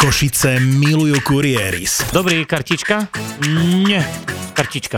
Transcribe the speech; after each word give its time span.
Košice 0.00 0.56
milujú 0.80 1.20
kurieris. 1.20 2.00
Dobrý, 2.08 2.48
kartička? 2.48 3.12
Nie, 3.84 4.00
kartička. 4.56 4.96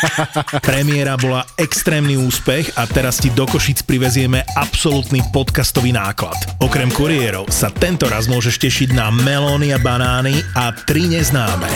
Premiéra 0.66 1.14
bola 1.14 1.46
extrémny 1.54 2.18
úspech 2.18 2.74
a 2.74 2.82
teraz 2.90 3.22
ti 3.22 3.30
do 3.30 3.46
Košic 3.46 3.86
privezieme 3.86 4.42
absolútny 4.58 5.22
podcastový 5.30 5.94
náklad. 5.94 6.34
Okrem 6.58 6.90
kuriérov 6.90 7.46
sa 7.46 7.70
tento 7.70 8.10
raz 8.10 8.26
môžeš 8.26 8.58
tešiť 8.58 8.90
na 8.98 9.14
melóny 9.14 9.70
a 9.70 9.78
banány 9.78 10.42
a 10.58 10.74
tri 10.82 11.06
neznáme. 11.06 11.70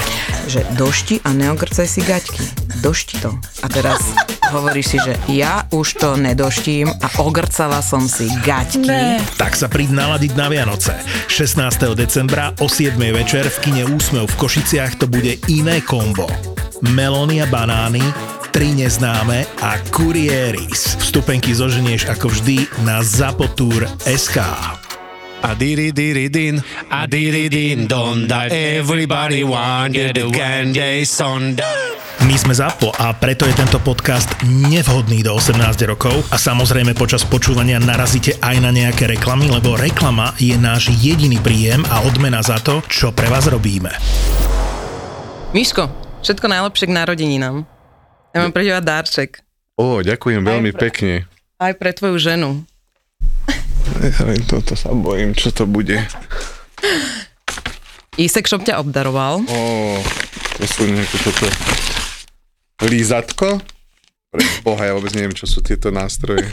Že 0.51 0.67
došti 0.75 1.23
a 1.23 1.31
neogrcaj 1.31 1.87
si 1.87 2.03
gaťky. 2.03 2.43
Došti 2.83 3.23
to. 3.23 3.39
A 3.63 3.71
teraz 3.71 4.03
hovoríš 4.51 4.87
si, 4.95 4.99
že 4.99 5.15
ja 5.29 5.69
už 5.71 6.01
to 6.01 6.17
nedoštím 6.17 6.89
a 6.89 7.09
ogrcala 7.21 7.85
som 7.85 8.05
si 8.09 8.29
gaťky. 8.43 8.89
Ne. 8.89 9.21
Tak 9.37 9.55
sa 9.55 9.69
príď 9.69 9.95
naladiť 9.95 10.33
na 10.35 10.49
Vianoce. 10.49 10.97
16. 11.29 11.95
decembra 11.95 12.57
o 12.59 12.67
7. 12.67 12.97
večer 13.13 13.47
v 13.49 13.59
kine 13.61 13.85
Úsmev 13.89 14.27
v 14.29 14.39
Košiciach 14.41 15.01
to 15.01 15.07
bude 15.07 15.37
iné 15.53 15.85
kombo. 15.85 16.27
Melóny 16.95 17.43
a 17.43 17.47
banány, 17.51 18.03
tri 18.55 18.73
neznáme 18.73 19.45
a 19.61 19.77
kurieris. 19.91 20.97
Vstupenky 21.03 21.53
zoženieš 21.53 22.09
ako 22.09 22.31
vždy 22.33 22.65
na 22.87 23.03
zapotúr.sk. 23.03 24.39
A 25.39 25.55
diri 25.55 25.95
diri 25.95 26.27
din, 26.27 26.59
a 26.91 27.07
diri 27.07 27.47
din 27.47 27.87
don 27.87 28.27
da. 28.27 28.51
Everybody 28.51 29.47
want 29.47 29.95
the 29.95 30.27
candy 30.35 31.07
sonda. 31.07 31.63
My 32.27 32.35
sme 32.35 32.51
ZAPO 32.51 32.91
a 32.99 33.15
preto 33.15 33.47
je 33.47 33.55
tento 33.55 33.79
podcast 33.79 34.27
nevhodný 34.43 35.23
do 35.23 35.39
18 35.39 35.63
rokov 35.87 36.19
a 36.35 36.37
samozrejme 36.37 36.99
počas 36.99 37.23
počúvania 37.23 37.79
narazíte 37.79 38.35
aj 38.43 38.57
na 38.59 38.75
nejaké 38.75 39.07
reklamy, 39.07 39.47
lebo 39.47 39.79
reklama 39.79 40.35
je 40.43 40.59
náš 40.59 40.91
jediný 40.99 41.39
príjem 41.39 41.87
a 41.87 42.03
odmena 42.03 42.43
za 42.43 42.59
to, 42.59 42.83
čo 42.91 43.15
pre 43.15 43.31
vás 43.31 43.47
robíme. 43.47 43.95
Miško, 45.55 45.87
všetko 46.27 46.51
najlepšie 46.51 46.91
k 46.91 46.97
narodeninám. 46.99 47.63
Ja 48.35 48.39
mám 48.43 48.51
pre 48.51 48.67
teba 48.67 48.83
dárček. 48.83 49.39
Ó, 49.79 50.03
ďakujem 50.03 50.43
veľmi 50.43 50.75
pre- 50.75 50.91
pekne. 50.91 51.15
Aj 51.63 51.71
pre 51.79 51.95
tvoju 51.95 52.19
ženu. 52.19 52.67
Toto 54.47 54.73
sa 54.75 54.91
bojím, 54.91 55.33
čo 55.33 55.51
to 55.51 55.65
bude. 55.65 55.99
Isek 58.19 58.51
Shop 58.51 58.63
ťa 58.63 58.83
obdaroval. 58.83 59.47
Ó, 59.47 59.59
to 60.59 60.65
sú 60.67 60.91
nejaké 60.91 61.17
toto 61.23 61.47
lízatko. 62.83 63.63
Pre 64.29 64.43
boha, 64.61 64.83
ja 64.85 64.93
vôbec 64.93 65.15
neviem, 65.15 65.33
čo 65.33 65.47
sú 65.47 65.63
tieto 65.63 65.89
nástroje. 65.89 66.45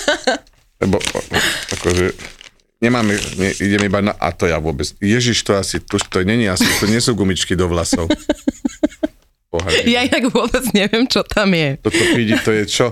Lebo, 0.82 1.00
akože, 1.72 2.12
nemáme, 2.84 3.16
ne, 3.40 3.48
idem 3.56 3.88
iba 3.88 4.04
na, 4.04 4.12
a 4.12 4.28
to 4.28 4.44
ja 4.44 4.60
vôbec, 4.60 4.84
ježiš, 5.00 5.40
to 5.40 5.56
asi, 5.56 5.80
to, 5.80 5.96
to 5.96 6.20
není 6.20 6.44
asi, 6.44 6.68
to 6.76 6.84
nie 6.84 7.00
sú 7.00 7.16
gumičky 7.16 7.56
do 7.56 7.64
vlasov. 7.64 8.12
Boha, 9.48 9.72
Ja 9.88 10.04
inak 10.04 10.28
vôbec 10.28 10.68
neviem, 10.76 11.08
čo 11.08 11.24
tam 11.24 11.56
je. 11.56 11.80
toto 11.80 12.02
pídi, 12.12 12.36
to 12.44 12.52
je 12.52 12.64
čo? 12.68 12.86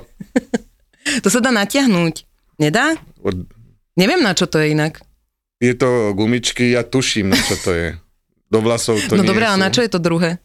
To 1.20 1.28
sa 1.28 1.44
dá 1.44 1.52
natiahnuť. 1.52 2.24
Nedá? 2.56 2.94
Od, 3.20 3.34
Neviem, 3.94 4.20
na 4.20 4.34
čo 4.34 4.50
to 4.50 4.58
je 4.58 4.74
inak. 4.74 4.98
tieto 5.56 5.86
gumičky, 6.12 6.74
ja 6.74 6.82
tuším, 6.82 7.30
na 7.30 7.38
čo 7.38 7.54
to 7.56 7.70
je. 7.70 7.88
Do 8.50 8.58
vlasov 8.58 8.98
to 9.00 9.14
no 9.14 9.22
dobré, 9.22 9.46
a 9.46 9.54
na 9.54 9.70
čo 9.70 9.80
je 9.82 9.90
to 9.90 9.98
druhé? 9.98 10.42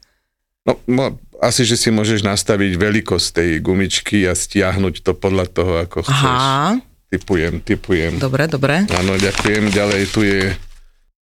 No, 0.66 0.78
mo, 0.86 1.18
asi, 1.42 1.66
že 1.66 1.74
si 1.74 1.90
môžeš 1.90 2.22
nastaviť 2.22 2.78
veľkosť 2.78 3.28
tej 3.42 3.50
gumičky 3.60 4.30
a 4.30 4.38
stiahnuť 4.38 5.02
to 5.02 5.12
podľa 5.14 5.46
toho, 5.50 5.74
ako 5.82 6.06
chceš. 6.06 6.14
Aha, 6.14 6.78
Typujem, 7.10 7.58
typujem. 7.58 8.22
dobre, 8.22 8.46
dobre. 8.46 8.86
Áno, 8.94 9.18
ďakujem. 9.18 9.74
Ďalej 9.74 10.02
tu 10.14 10.22
je 10.22 10.54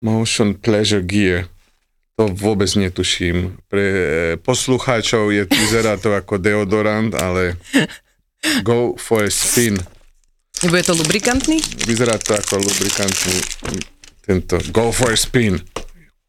Motion 0.01 0.57
Pleasure 0.57 1.05
Gear. 1.05 1.45
To 2.17 2.25
vôbec 2.25 2.73
netuším. 2.73 3.61
Pre 3.69 3.85
e, 3.85 4.01
poslucháčov 4.41 5.29
je, 5.29 5.45
vyzerá 5.45 6.01
to 6.01 6.09
ako 6.09 6.41
deodorant, 6.41 7.13
ale 7.13 7.53
go 8.65 8.97
for 8.97 9.27
a 9.27 9.29
spin. 9.29 9.77
Nebude 10.57 10.83
to 10.83 10.93
lubrikantný? 10.93 11.57
Vyzerá 11.83 12.17
to 12.17 12.31
ako 12.31 12.57
lubrikantný 12.57 13.37
tento. 14.21 14.57
Go 14.69 14.89
for 14.89 15.09
a 15.09 15.15
spin. 15.15 15.59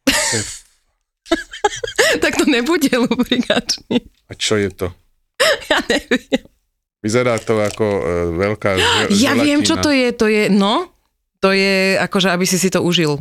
tak 2.23 2.35
to 2.35 2.45
nebude 2.45 2.91
lubrikačný. 2.91 4.01
A 4.27 4.33
čo 4.33 4.57
je 4.57 4.71
to? 4.71 4.87
Ja 5.67 5.79
neviem. 5.85 6.43
Vyzerá 6.99 7.39
to 7.39 7.57
ako 7.57 7.85
e, 7.85 8.03
veľká 8.35 8.71
že- 8.75 9.19
Ja 9.25 9.35
viem, 9.35 9.61
čo 9.61 9.77
to 9.77 9.89
je. 9.89 10.13
To 10.13 10.27
je, 10.27 10.49
no, 10.49 10.91
to 11.39 11.51
je 11.51 11.95
akože, 11.97 12.29
aby 12.29 12.43
si 12.43 12.57
si 12.57 12.67
to 12.67 12.81
užil. 12.81 13.17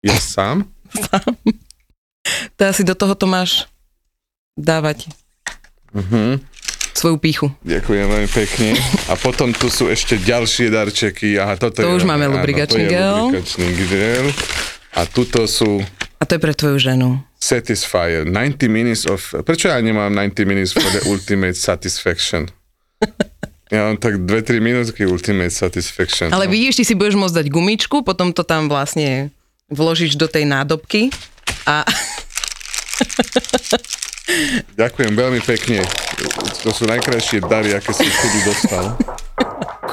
Ja 0.00 0.14
sám? 0.34 0.68
To 2.54 2.60
asi 2.62 2.82
do 2.82 2.92
toho 2.92 3.12
to 3.12 3.24
máš 3.24 3.66
dávať 4.54 5.06
Mhm. 5.94 6.42
Svoju 6.94 7.16
píchu. 7.18 7.46
Ďakujem 7.66 8.06
veľmi 8.06 8.30
pekne. 8.30 8.78
A 9.10 9.18
potom 9.18 9.50
tu 9.50 9.66
sú 9.68 9.90
ešte 9.90 10.16
ďalšie 10.16 10.70
darčeky. 10.70 11.34
Aha, 11.36 11.58
toto 11.58 11.82
To 11.82 11.90
je, 11.90 11.98
už 11.98 12.06
máme 12.06 12.30
áno, 12.30 12.38
lubrikačný 12.38 12.86
gel. 12.86 13.28
lubrikačný 13.28 13.68
gel. 13.90 14.26
A 14.94 15.02
tuto 15.10 15.50
sú 15.50 15.82
A 16.18 16.22
to 16.24 16.38
je 16.38 16.40
pre 16.40 16.54
tvoju 16.54 16.78
ženu. 16.78 17.18
Satisfyer. 17.36 18.24
90 18.24 18.70
minutes 18.70 19.04
of... 19.04 19.20
Prečo 19.44 19.68
ja 19.68 19.76
nemám 19.82 20.14
90 20.14 20.48
minutes 20.48 20.72
for 20.72 20.86
the 20.94 21.02
ultimate 21.10 21.58
satisfaction? 21.58 22.48
Ja 23.74 23.90
mám 23.90 23.98
tak 23.98 24.22
2-3 24.22 24.62
minútky 24.62 25.02
ultimate 25.02 25.50
satisfaction. 25.50 26.30
Ale 26.30 26.46
no. 26.46 26.52
vidíš, 26.52 26.78
ty 26.78 26.84
si 26.86 26.94
budeš 26.94 27.18
môcť 27.18 27.42
dať 27.42 27.46
gumičku, 27.50 28.06
potom 28.06 28.30
to 28.30 28.46
tam 28.46 28.70
vlastne 28.70 29.34
vložíš 29.72 30.14
do 30.14 30.30
tej 30.30 30.46
nádobky 30.46 31.10
a 31.66 31.82
Ďakujem 34.80 35.12
veľmi 35.12 35.40
pekne. 35.44 35.84
To 36.64 36.72
sú 36.72 36.88
najkrajšie 36.88 37.44
dary, 37.44 37.76
aké 37.76 37.92
som 37.92 38.08
kedy 38.08 38.40
dostal. 38.48 38.84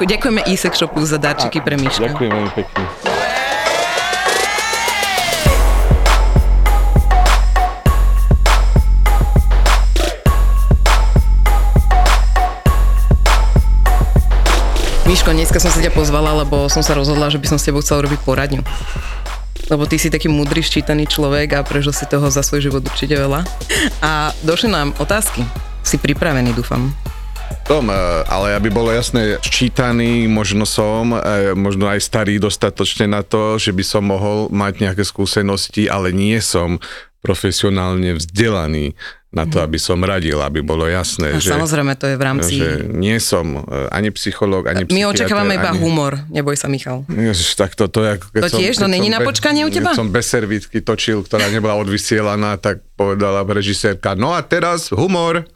ďakujeme 0.00 0.40
e-sex 0.48 0.80
shopu 0.80 1.04
za 1.04 1.20
darčeky 1.20 1.60
pre 1.60 1.76
Miška. 1.76 2.08
Ďakujem 2.08 2.32
veľmi 2.32 2.52
pekne. 2.56 2.82
Miško, 15.12 15.36
dneska 15.36 15.60
som 15.60 15.68
sa 15.68 15.84
ťa 15.84 15.92
pozvala, 15.92 16.40
lebo 16.40 16.72
som 16.72 16.80
sa 16.80 16.96
rozhodla, 16.96 17.28
že 17.28 17.36
by 17.36 17.52
som 17.52 17.58
s 17.60 17.68
tebou 17.68 17.84
chcel 17.84 18.00
robiť 18.00 18.24
poradňu. 18.24 18.64
Lebo 19.70 19.88
ty 19.88 19.96
si 19.96 20.12
taký 20.12 20.28
múdry, 20.28 20.60
ščítaný 20.60 21.08
človek 21.08 21.56
a 21.56 21.64
prežil 21.64 21.94
si 21.94 22.04
toho 22.04 22.28
za 22.28 22.44
svoj 22.44 22.68
život 22.70 22.82
určite 22.84 23.16
veľa. 23.16 23.44
A 24.04 24.34
došli 24.44 24.68
nám 24.68 24.92
otázky. 24.98 25.44
Si 25.82 25.96
pripravený, 25.98 26.52
dúfam. 26.54 26.92
Tom, 27.62 27.88
e, 27.88 27.94
ale 28.26 28.58
aby 28.58 28.72
bolo 28.72 28.90
jasné, 28.90 29.38
ščítaný 29.38 30.26
možno 30.26 30.66
som, 30.66 31.14
e, 31.14 31.54
možno 31.54 31.86
aj 31.86 32.02
starý 32.02 32.42
dostatočne 32.42 33.06
na 33.06 33.22
to, 33.22 33.60
že 33.60 33.70
by 33.70 33.84
som 33.86 34.08
mohol 34.08 34.50
mať 34.50 34.82
nejaké 34.82 35.04
skúsenosti, 35.06 35.86
ale 35.86 36.10
nie 36.10 36.36
som 36.42 36.82
profesionálne 37.22 38.18
vzdelaný 38.18 38.98
na 39.32 39.48
to, 39.48 39.64
aby 39.64 39.80
som 39.80 39.96
radil, 40.04 40.36
aby 40.44 40.60
bolo 40.60 40.84
jasné, 40.84 41.32
A 41.32 41.40
že, 41.40 41.56
samozrejme, 41.56 41.96
to 41.96 42.04
je 42.04 42.16
v 42.20 42.22
rámci... 42.22 42.54
že 42.60 42.84
nie 42.84 43.16
som 43.16 43.64
e, 43.64 43.88
ani 43.88 44.12
psychológ, 44.12 44.68
ani 44.68 44.84
My 44.92 45.08
očakávame 45.08 45.56
iba 45.56 45.72
ani... 45.72 45.80
humor, 45.80 46.20
neboj 46.28 46.52
sa, 46.52 46.68
Michal. 46.68 47.08
Ježiš, 47.08 47.56
tak 47.56 47.72
to, 47.72 47.88
to 47.88 48.04
je 48.04 48.08
ako 48.20 48.26
keď 48.28 48.40
To 48.44 48.48
som, 48.52 48.60
tiež? 48.60 48.74
To 48.76 48.84
keď 48.84 48.92
není 48.92 49.08
som 49.08 49.16
na 49.16 49.20
počkanie 49.24 49.64
u 49.64 49.72
teba? 49.72 49.96
Keď 49.96 50.00
som 50.04 50.12
bez 50.12 50.28
servítky 50.28 50.84
točil, 50.84 51.24
ktorá 51.24 51.48
nebola 51.48 51.80
odvysielaná, 51.80 52.60
tak 52.60 52.84
povedala 52.92 53.40
režisérka, 53.48 54.12
no 54.12 54.36
a 54.36 54.44
teraz 54.44 54.92
humor. 54.92 55.48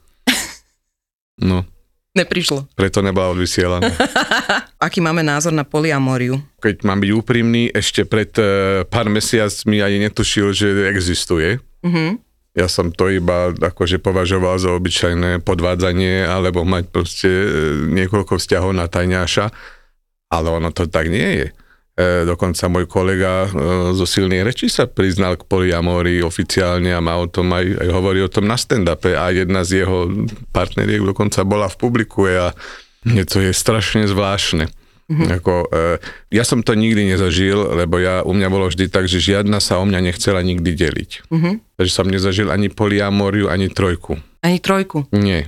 No, 1.37 1.69
Neprišlo. 2.17 2.65
preto 2.73 3.05
nebola 3.05 3.37
odvysielaná. 3.37 3.93
Aký 4.89 5.05
máme 5.05 5.21
názor 5.21 5.53
na 5.53 5.69
poliamóriu? 5.69 6.41
keď 6.65 6.83
mám 6.83 6.99
byť 6.99 7.11
úprimný, 7.13 7.71
ešte 7.71 8.03
pred 8.09 8.33
uh, 8.41 8.83
pár 8.89 9.07
mesiacmi 9.07 9.85
ani 9.85 10.09
netušil, 10.09 10.51
že 10.51 10.89
existuje. 10.91 11.61
Mhm. 11.85 12.26
Ja 12.57 12.73
som 12.73 12.89
to 12.89 13.13
iba 13.13 13.53
akože 13.53 14.01
považoval 14.01 14.57
za 14.57 14.73
obyčajné 14.73 15.45
podvádzanie 15.45 16.25
alebo 16.25 16.65
mať 16.65 16.89
proste 16.89 17.29
e, 17.29 17.49
niekoľko 17.93 18.41
vzťahov 18.41 18.73
na 18.73 18.89
tajňáša, 18.89 19.53
ale 20.33 20.49
ono 20.49 20.73
to 20.73 20.89
tak 20.89 21.13
nie 21.13 21.45
je. 21.45 21.47
E, 21.53 22.25
dokonca 22.25 22.73
môj 22.73 22.89
kolega 22.89 23.45
e, 23.45 23.49
zo 23.93 24.09
silnej 24.09 24.41
reči 24.41 24.73
sa 24.73 24.89
priznal 24.89 25.37
k 25.37 25.45
poliamórii 25.45 26.25
oficiálne 26.25 26.97
a 26.97 27.05
má 27.05 27.21
o 27.21 27.29
tom 27.29 27.53
aj, 27.53 27.77
aj 27.77 27.89
hovorí 27.93 28.25
o 28.25 28.33
tom 28.33 28.49
na 28.49 28.57
stand-upe 28.57 29.13
a 29.13 29.37
jedna 29.37 29.61
z 29.61 29.85
jeho 29.85 30.09
partneriek 30.57 31.05
dokonca 31.05 31.45
bola 31.45 31.69
v 31.69 31.77
publiku 31.77 32.25
a 32.25 32.57
to 33.05 33.37
je 33.45 33.53
strašne 33.53 34.09
zvláštne. 34.09 34.73
Mm-hmm. 35.07 35.29
Ako, 35.39 35.55
e, 35.71 36.03
ja 36.35 36.43
som 36.43 36.67
to 36.67 36.75
nikdy 36.75 37.07
nezažil, 37.07 37.79
lebo 37.79 38.03
ja, 38.03 38.27
u 38.27 38.35
mňa 38.35 38.49
bolo 38.51 38.67
vždy 38.67 38.91
tak, 38.91 39.07
že 39.07 39.23
žiadna 39.23 39.63
sa 39.63 39.79
o 39.79 39.87
mňa 39.87 40.03
nechcela 40.03 40.43
nikdy 40.43 40.75
deliť. 40.75 41.31
Mhm. 41.31 41.51
Takže 41.79 41.93
som 41.95 42.11
nezažil 42.11 42.51
ani 42.51 42.67
poliamóriu, 42.67 43.47
ani 43.47 43.71
trojku. 43.71 44.19
Ani 44.43 44.59
trojku. 44.59 45.07
Nie. 45.15 45.47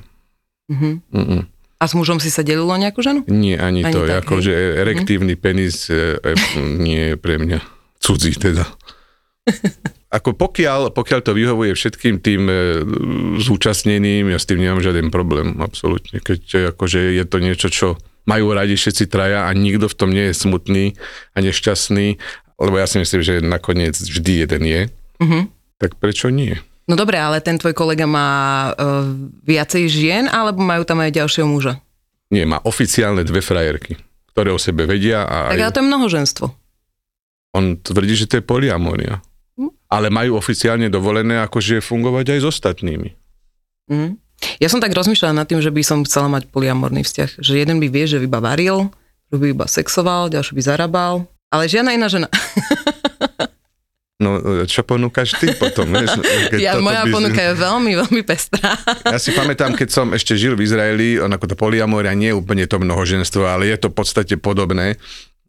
Mhm. 0.70 0.90
Mm-mm. 1.10 1.42
A 1.78 1.84
s 1.86 1.94
mužom 1.94 2.18
si 2.18 2.30
sa 2.30 2.42
delilo 2.42 2.74
nejakú 2.74 3.02
ženu? 3.02 3.22
Nie, 3.30 3.58
ani, 3.58 3.86
Ani 3.86 3.94
to. 3.94 4.06
tak, 4.06 4.26
hej. 4.30 4.46
Mhm. 4.46 4.82
erektívny 4.82 5.34
penis 5.34 5.90
e, 5.90 6.18
e, 6.22 6.34
nie 6.58 7.14
je 7.14 7.16
pre 7.18 7.38
mňa 7.38 7.58
cudzí 7.98 8.34
teda. 8.38 8.66
Ako 10.08 10.32
pokiaľ, 10.38 10.94
pokiaľ 10.96 11.20
to 11.20 11.36
vyhovuje 11.36 11.74
všetkým 11.76 12.22
tým 12.22 12.42
e, 12.48 12.54
zúčastneným, 13.42 14.32
ja 14.32 14.38
s 14.40 14.48
tým 14.48 14.62
nemám 14.62 14.80
žiaden 14.80 15.10
problém, 15.12 15.58
absolútne. 15.60 16.22
Keď 16.22 16.72
akože 16.74 17.12
je 17.14 17.24
to 17.26 17.38
niečo, 17.42 17.68
čo 17.68 17.88
majú 18.28 18.52
radi 18.52 18.76
všetci 18.76 19.08
traja 19.08 19.48
a 19.48 19.50
nikto 19.50 19.88
v 19.88 19.96
tom 19.96 20.12
nie 20.12 20.28
je 20.28 20.36
smutný 20.36 20.84
a 21.32 21.40
nešťastný, 21.40 22.20
lebo 22.54 22.76
ja 22.76 22.84
si 22.84 23.00
myslím, 23.00 23.20
že 23.20 23.34
nakoniec 23.40 23.96
vždy 23.96 24.44
jeden 24.44 24.62
je, 24.62 24.80
Mhm. 25.18 25.40
tak 25.76 25.96
prečo 25.96 26.28
nie? 26.28 26.54
No 26.84 26.94
dobre, 26.94 27.16
ale 27.16 27.40
ten 27.40 27.56
tvoj 27.56 27.72
kolega 27.72 28.04
má 28.04 28.28
uh, 28.70 29.04
viacej 29.42 29.84
žien, 29.86 30.24
alebo 30.24 30.58
majú 30.58 30.84
tam 30.84 31.00
aj 31.00 31.12
ďalšieho 31.14 31.44
muža? 31.44 31.80
Nie, 32.28 32.44
má 32.44 32.60
oficiálne 32.60 33.20
dve 33.22 33.40
frajerky, 33.40 33.96
ktoré 34.30 34.52
o 34.52 34.58
sebe 34.58 34.84
vedia 34.84 35.22
a 35.22 35.48
Tak 35.48 35.56
ale 35.56 35.64
aj, 35.64 35.72
to 35.72 35.80
je 35.80 35.86
mnohoženstvo. 35.86 36.46
on 37.50 37.76
tvrdí, 37.76 38.14
že 38.14 38.24
to 38.24 38.36
je 38.36 38.44
poliamoria. 38.44 39.20
Hm. 39.56 39.68
Ale 39.88 40.08
majú 40.08 40.36
oficiálne 40.36 40.88
dovolené 40.88 41.40
akože 41.40 41.80
fungovať 41.80 42.36
aj 42.36 42.40
s 42.40 42.46
ostatnými. 42.46 43.10
Mhm. 43.88 44.27
Ja 44.58 44.66
som 44.66 44.78
tak 44.78 44.90
rozmýšľala 44.90 45.42
nad 45.42 45.46
tým, 45.46 45.58
že 45.58 45.70
by 45.70 45.82
som 45.82 46.02
chcela 46.02 46.26
mať 46.28 46.46
polyamorný 46.48 47.02
vzťah. 47.02 47.42
Že 47.42 47.52
jeden 47.58 47.78
by 47.78 47.88
vie, 47.88 48.04
že 48.06 48.18
iba 48.18 48.38
varil, 48.38 48.90
druhý 49.28 49.50
by 49.50 49.54
iba 49.54 49.66
sexoval, 49.66 50.30
ďalší 50.30 50.54
by 50.54 50.62
zarábal. 50.62 51.14
Ale 51.48 51.66
žiadna 51.66 51.92
iná 51.92 52.06
žena. 52.06 52.28
No, 54.18 54.34
čo 54.66 54.82
ponúkaš 54.82 55.38
ty 55.38 55.54
potom? 55.54 55.94
Vieš, 55.94 56.18
keď 56.50 56.58
Ja, 56.58 56.74
moja 56.82 57.06
by- 57.06 57.14
ponuka 57.14 57.38
je 57.38 57.54
veľmi, 57.54 57.92
veľmi 58.02 58.22
pestrá. 58.26 58.74
Ja 59.06 59.14
si 59.14 59.30
pamätám, 59.30 59.78
keď 59.78 59.94
som 59.94 60.10
ešte 60.10 60.34
žil 60.34 60.58
v 60.58 60.66
Izraeli, 60.66 61.22
on 61.22 61.30
ako 61.30 61.46
to 61.46 61.54
poliamoria 61.54 62.18
nie 62.18 62.34
je 62.34 62.38
úplne 62.42 62.66
to 62.66 62.82
mnohoženstvo, 62.82 63.46
ale 63.46 63.70
je 63.70 63.78
to 63.78 63.86
v 63.86 63.94
podstate 63.94 64.34
podobné. 64.34 64.98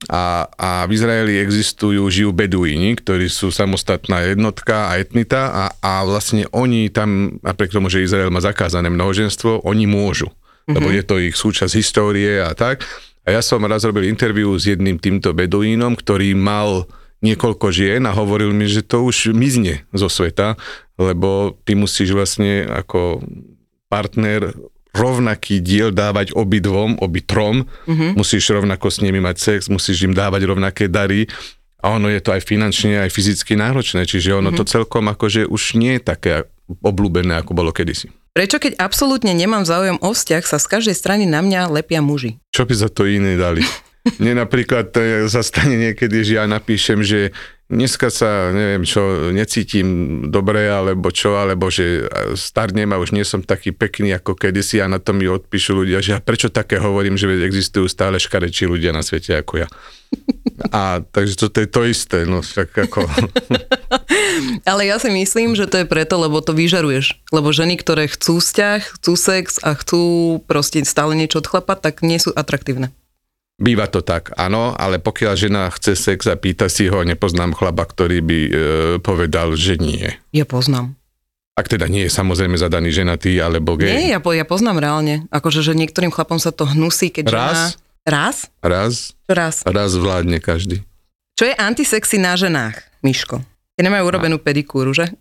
A, 0.08 0.48
a 0.56 0.70
v 0.88 0.96
Izraeli 0.96 1.44
existujú, 1.44 2.08
žijú 2.08 2.32
beduíni, 2.32 2.96
ktorí 2.96 3.28
sú 3.28 3.52
samostatná 3.52 4.24
jednotka 4.32 4.96
a 4.96 4.96
etnita 4.96 5.52
a, 5.52 5.64
a 5.84 5.92
vlastne 6.08 6.48
oni 6.56 6.88
tam, 6.88 7.36
napriek 7.44 7.76
tomu, 7.76 7.92
že 7.92 8.08
Izrael 8.08 8.32
má 8.32 8.40
zakázané 8.40 8.88
mnohoženstvo, 8.88 9.68
oni 9.68 9.84
môžu. 9.92 10.32
Lebo 10.70 10.88
je 10.94 11.04
to 11.04 11.20
ich 11.20 11.36
súčasť 11.36 11.74
histórie 11.76 12.40
a 12.40 12.54
tak. 12.56 12.86
A 13.28 13.36
ja 13.36 13.42
som 13.44 13.60
raz 13.66 13.84
robil 13.84 14.08
interviu 14.08 14.56
s 14.56 14.70
jedným 14.70 15.02
týmto 15.02 15.36
beduínom, 15.36 15.98
ktorý 16.00 16.32
mal 16.38 16.88
niekoľko 17.20 17.68
žien 17.74 18.08
a 18.08 18.16
hovoril 18.16 18.56
mi, 18.56 18.70
že 18.70 18.86
to 18.86 19.04
už 19.04 19.36
mizne 19.36 19.84
zo 19.92 20.08
sveta, 20.08 20.56
lebo 20.96 21.60
ty 21.68 21.76
musíš 21.76 22.16
vlastne 22.16 22.64
ako 22.64 23.20
partner 23.92 24.56
rovnaký 24.94 25.62
diel 25.62 25.94
dávať 25.94 26.34
obidvom, 26.34 26.98
obitrom, 27.00 27.70
mm-hmm. 27.86 28.18
musíš 28.18 28.50
rovnako 28.50 28.90
s 28.90 29.02
nimi 29.06 29.22
mať 29.22 29.38
sex, 29.38 29.60
musíš 29.70 30.10
im 30.10 30.14
dávať 30.18 30.50
rovnaké 30.50 30.86
dary 30.90 31.30
a 31.80 31.96
ono 31.96 32.12
je 32.12 32.20
to 32.20 32.34
aj 32.34 32.42
finančne, 32.44 33.00
aj 33.00 33.14
fyzicky 33.14 33.56
náročné, 33.56 34.04
čiže 34.04 34.36
ono 34.36 34.52
mm-hmm. 34.52 34.60
to 34.60 34.64
celkom 34.66 35.08
akože 35.08 35.48
už 35.48 35.78
nie 35.80 35.98
je 35.98 36.02
také 36.04 36.34
obľúbené, 36.82 37.42
ako 37.42 37.54
bolo 37.54 37.72
kedysi. 37.74 38.10
Prečo 38.30 38.62
keď 38.62 38.78
absolútne 38.78 39.34
nemám 39.34 39.66
záujem 39.66 39.98
o 40.00 40.10
vzťah, 40.14 40.44
sa 40.46 40.62
z 40.62 40.68
každej 40.70 40.96
strany 40.96 41.24
na 41.26 41.42
mňa 41.42 41.70
lepia 41.74 42.00
muži? 42.00 42.38
Čo 42.54 42.70
by 42.70 42.74
za 42.78 42.90
to 42.90 43.10
iné 43.10 43.36
dali? 43.36 43.66
Mne 44.22 44.46
napríklad 44.46 44.94
e, 44.96 45.28
sa 45.28 45.44
stane 45.44 45.76
niekedy, 45.76 46.24
že 46.24 46.34
ja 46.40 46.46
napíšem, 46.48 47.04
že 47.04 47.36
dneska 47.70 48.10
sa, 48.10 48.50
neviem 48.50 48.82
čo, 48.82 49.30
necítim 49.30 49.88
dobre, 50.34 50.68
alebo 50.68 51.14
čo, 51.14 51.38
alebo 51.38 51.70
že 51.70 52.10
starnem 52.34 52.90
a 52.90 53.00
už 53.00 53.14
nie 53.14 53.22
som 53.22 53.46
taký 53.46 53.72
pekný 53.72 54.18
ako 54.18 54.34
kedysi 54.34 54.82
a 54.82 54.90
na 54.90 54.98
to 54.98 55.14
mi 55.14 55.30
odpíšu 55.30 55.78
ľudia, 55.78 56.02
že 56.02 56.18
a 56.18 56.20
prečo 56.20 56.50
také 56.50 56.82
hovorím, 56.82 57.16
že 57.16 57.30
existujú 57.30 57.86
stále 57.86 58.18
škarečí 58.18 58.66
ľudia 58.66 58.90
na 58.90 59.06
svete 59.06 59.38
ako 59.38 59.64
ja. 59.64 59.68
A 60.74 61.06
takže 61.06 61.38
to, 61.38 61.46
to 61.54 61.58
je 61.64 61.70
to 61.70 61.82
isté, 61.86 62.20
no 62.26 62.42
však 62.42 62.90
ako... 62.90 63.06
Ale 64.70 64.90
ja 64.90 64.98
si 64.98 65.14
myslím, 65.14 65.54
že 65.54 65.70
to 65.70 65.84
je 65.84 65.86
preto, 65.86 66.18
lebo 66.18 66.42
to 66.42 66.58
vyžaruješ. 66.58 67.22
Lebo 67.30 67.54
ženy, 67.54 67.78
ktoré 67.78 68.10
chcú 68.10 68.42
vzťah, 68.42 68.98
chcú 68.98 69.14
sex 69.14 69.62
a 69.62 69.78
chcú 69.78 70.02
proste 70.50 70.82
stále 70.88 71.14
niečo 71.14 71.44
odchlapať, 71.44 71.78
tak 71.80 71.96
nie 72.02 72.18
sú 72.18 72.34
atraktívne. 72.34 72.90
Býva 73.60 73.92
to 73.92 74.00
tak, 74.00 74.32
áno, 74.40 74.72
ale 74.72 75.04
pokiaľ 75.04 75.34
žena 75.36 75.68
chce 75.68 75.92
sex 76.00 76.32
a 76.32 76.40
pýta 76.40 76.72
si 76.72 76.88
ho, 76.88 77.04
nepoznám 77.04 77.52
chlapa, 77.52 77.84
ktorý 77.84 78.24
by 78.24 78.40
e, 78.40 78.52
povedal, 79.04 79.52
že 79.60 79.76
nie. 79.76 80.08
Ja 80.32 80.48
poznám. 80.48 80.96
Ak 81.60 81.68
teda 81.68 81.92
nie 81.92 82.08
je 82.08 82.12
samozrejme 82.12 82.56
zadaný 82.56 82.96
ženatý 82.96 83.36
alebo 83.44 83.76
gej. 83.76 83.92
Nie, 83.92 84.16
ja, 84.16 84.20
po, 84.24 84.32
ja 84.32 84.48
poznám 84.48 84.80
reálne. 84.80 85.28
Akože, 85.28 85.60
že 85.60 85.76
niektorým 85.76 86.08
chlapom 86.08 86.40
sa 86.40 86.56
to 86.56 86.64
hnusí, 86.64 87.12
keď 87.12 87.36
žena... 87.36 87.44
Raz? 87.44 87.60
Raz? 88.08 88.36
Raz, 88.64 88.94
raz? 89.28 89.56
raz 89.68 89.92
vládne 89.92 90.40
každý. 90.40 90.80
Čo 91.36 91.52
je 91.52 91.56
antisexy 91.60 92.16
na 92.16 92.40
ženách, 92.40 92.80
Miško? 93.04 93.44
Keď 93.76 93.84
nemajú 93.84 94.04
urobenú 94.08 94.40
pedikúru, 94.40 94.96
že? 94.96 95.12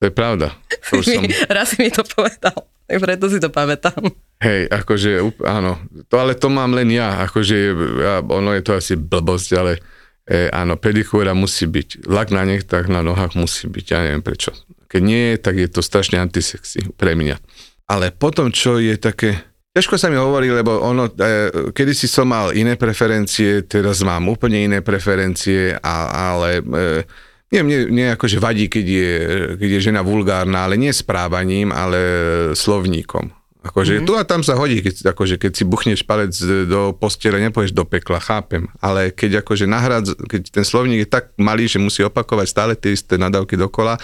To 0.00 0.08
je 0.08 0.14
pravda. 0.14 0.56
To 0.90 1.04
som, 1.04 1.22
Raz 1.46 1.76
si 1.76 1.82
mi 1.82 1.92
to 1.92 2.02
povedal. 2.02 2.69
Tak 2.90 2.98
preto 2.98 3.30
si 3.30 3.38
to 3.38 3.54
pamätám. 3.54 4.02
hej, 4.46 4.66
akože, 4.66 5.22
áno, 5.46 5.78
to, 6.10 6.18
ale 6.18 6.34
to 6.34 6.50
mám 6.50 6.74
len 6.74 6.90
ja, 6.90 7.22
akože, 7.22 7.56
ja, 8.02 8.14
ono 8.18 8.50
je 8.58 8.62
to 8.66 8.74
asi 8.74 8.98
blbosť, 8.98 9.48
ale 9.54 9.78
e, 10.26 10.50
áno, 10.50 10.74
pedikúra 10.74 11.30
musí 11.30 11.70
byť, 11.70 12.10
lak 12.10 12.34
na 12.34 12.42
nechtách, 12.42 12.90
na 12.90 13.06
nohách 13.06 13.38
musí 13.38 13.70
byť, 13.70 13.86
ja 13.94 14.02
neviem 14.02 14.26
prečo. 14.26 14.50
Keď 14.90 15.02
nie, 15.06 15.38
tak 15.38 15.62
je 15.62 15.70
to 15.70 15.86
strašne 15.86 16.18
antisexy 16.18 16.90
pre 16.98 17.14
mňa. 17.14 17.38
Ale 17.86 18.10
potom, 18.10 18.50
čo 18.50 18.82
je 18.82 18.98
také, 18.98 19.38
ťažko 19.70 19.94
sa 19.94 20.10
mi 20.10 20.18
hovorí, 20.18 20.50
lebo 20.50 20.82
ono, 20.82 21.06
e, 21.14 21.70
kedysi 21.70 22.10
som 22.10 22.26
mal 22.26 22.50
iné 22.50 22.74
preferencie, 22.74 23.62
teraz 23.70 24.02
mám 24.02 24.26
úplne 24.26 24.66
iné 24.66 24.82
preferencie, 24.82 25.78
a, 25.78 25.94
ale 26.34 26.58
e, 26.58 27.06
nie, 27.50 27.60
mne, 27.66 27.78
mne 27.90 28.04
akože 28.14 28.38
vadí, 28.38 28.70
keď 28.70 28.86
je, 28.86 29.12
keď 29.58 29.70
je 29.74 29.80
žena 29.90 30.06
vulgárna, 30.06 30.66
ale 30.66 30.78
nie 30.78 30.94
správaním, 30.94 31.74
ale 31.74 32.00
slovníkom. 32.54 33.34
Akože 33.60 34.00
mm-hmm. 34.00 34.08
tu 34.08 34.12
a 34.16 34.24
tam 34.24 34.40
sa 34.40 34.56
hodí, 34.56 34.80
keď, 34.80 35.12
akože, 35.12 35.36
keď 35.36 35.52
si 35.52 35.68
buchneš 35.68 36.00
palec 36.08 36.32
do 36.64 36.96
postele, 36.96 37.36
nepoješ 37.44 37.76
do 37.76 37.84
pekla, 37.84 38.16
chápem. 38.16 38.72
Ale 38.80 39.12
keď 39.12 39.44
akože 39.44 39.68
nahrad, 39.68 40.08
keď 40.16 40.48
ten 40.48 40.64
slovník 40.64 41.04
je 41.04 41.08
tak 41.10 41.36
malý, 41.36 41.68
že 41.68 41.76
musí 41.76 42.00
opakovať 42.00 42.46
stále 42.48 42.72
tie 42.72 42.96
isté 42.96 43.20
nadávky 43.20 43.60
dokola, 43.60 44.00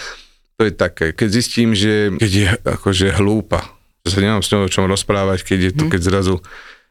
to 0.61 0.67
je 0.67 0.73
také. 0.77 1.09
Keď 1.09 1.29
zistím, 1.33 1.73
že 1.73 2.13
keď 2.21 2.31
je 2.31 2.47
akože 2.53 3.17
hlúpa, 3.17 3.65
že 4.05 4.13
sa 4.13 4.21
nemám 4.21 4.45
s 4.45 4.53
ňou 4.53 4.65
o 4.65 4.69
čom 4.69 4.85
rozprávať, 4.85 5.41
keď 5.41 5.59
je 5.59 5.71
to, 5.73 5.83
keď 5.89 6.01
zrazu 6.05 6.35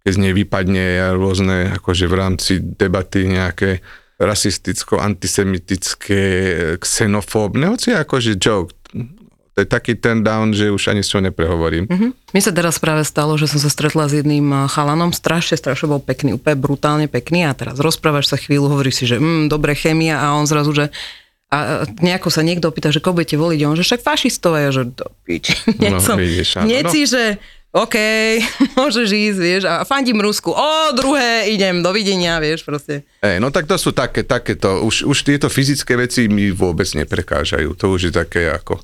keď 0.07 0.13
z 0.15 0.23
nej 0.23 0.35
vypadne 0.39 0.87
rôzne 1.19 1.75
akože 1.83 2.07
v 2.07 2.15
rámci 2.15 2.53
debaty 2.63 3.27
nejaké 3.27 3.83
rasisticko-antisemitické, 4.17 6.25
xenofóbne, 6.81 7.69
hoci 7.69 7.93
akože 7.93 8.41
joke. 8.41 8.73
To 9.57 9.65
je 9.65 9.69
taký 9.69 9.97
ten 9.97 10.21
down, 10.21 10.53
že 10.53 10.69
už 10.69 10.93
ani 10.93 11.01
s 11.01 11.17
ňou 11.17 11.33
neprehovorím. 11.33 11.89
Mhm. 11.89 12.13
Mi 12.37 12.41
sa 12.45 12.53
teraz 12.53 12.77
práve 12.77 13.09
stalo, 13.09 13.41
že 13.41 13.49
som 13.49 13.57
sa 13.57 13.73
stretla 13.73 14.05
s 14.05 14.21
jedným 14.21 14.53
eh, 14.53 14.69
chalanom, 14.69 15.17
strašne, 15.17 15.57
strašne 15.57 15.89
bol 15.89 16.01
pekný, 16.01 16.37
úplne 16.37 16.61
brutálne 16.61 17.09
pekný 17.09 17.49
a 17.49 17.57
teraz 17.57 17.81
rozprávaš 17.81 18.29
sa 18.29 18.37
chvíľu, 18.37 18.69
hovoríš 18.69 19.01
si, 19.01 19.05
že 19.09 19.17
mm, 19.17 19.49
dobre 19.49 19.73
chémia 19.73 20.21
a 20.21 20.37
on 20.37 20.45
zrazu, 20.45 20.77
že 20.77 20.93
a 21.47 21.87
nejako 22.03 22.27
sa 22.27 22.43
niekto 22.43 22.75
opýta, 22.75 22.91
že 22.91 22.99
koho 22.99 23.15
budete 23.15 23.39
voliť, 23.39 23.59
a 23.63 23.71
on, 23.71 23.79
že 23.79 23.87
však 23.87 24.03
fašistov, 24.03 24.59
a 24.59 24.67
že 24.75 24.91
do 24.91 25.07
piči. 25.23 25.55
No, 25.79 26.03
vidíš, 26.19 26.59
áno, 26.59 26.67
no. 26.67 26.91
že 26.91 27.39
OK, 27.77 27.97
môžeš 28.81 29.09
ísť, 29.13 29.39
vieš, 29.41 29.63
a 29.69 29.85
fandím 29.85 30.25
Rusku, 30.25 30.49
o, 30.49 30.73
druhé, 30.97 31.53
idem, 31.53 31.85
dovidenia, 31.85 32.41
vieš, 32.41 32.65
proste. 32.65 33.05
Ej, 33.21 33.37
no 33.37 33.53
tak 33.53 33.69
to 33.69 33.77
sú 33.77 33.93
také, 33.93 34.25
takéto, 34.25 34.81
už, 34.81 35.05
už 35.05 35.17
tieto 35.21 35.53
fyzické 35.53 35.93
veci 36.01 36.25
mi 36.25 36.49
vôbec 36.49 36.89
neprekážajú. 36.97 37.77
To 37.77 37.93
už 37.93 38.09
je 38.09 38.13
také 38.17 38.49
ako... 38.49 38.81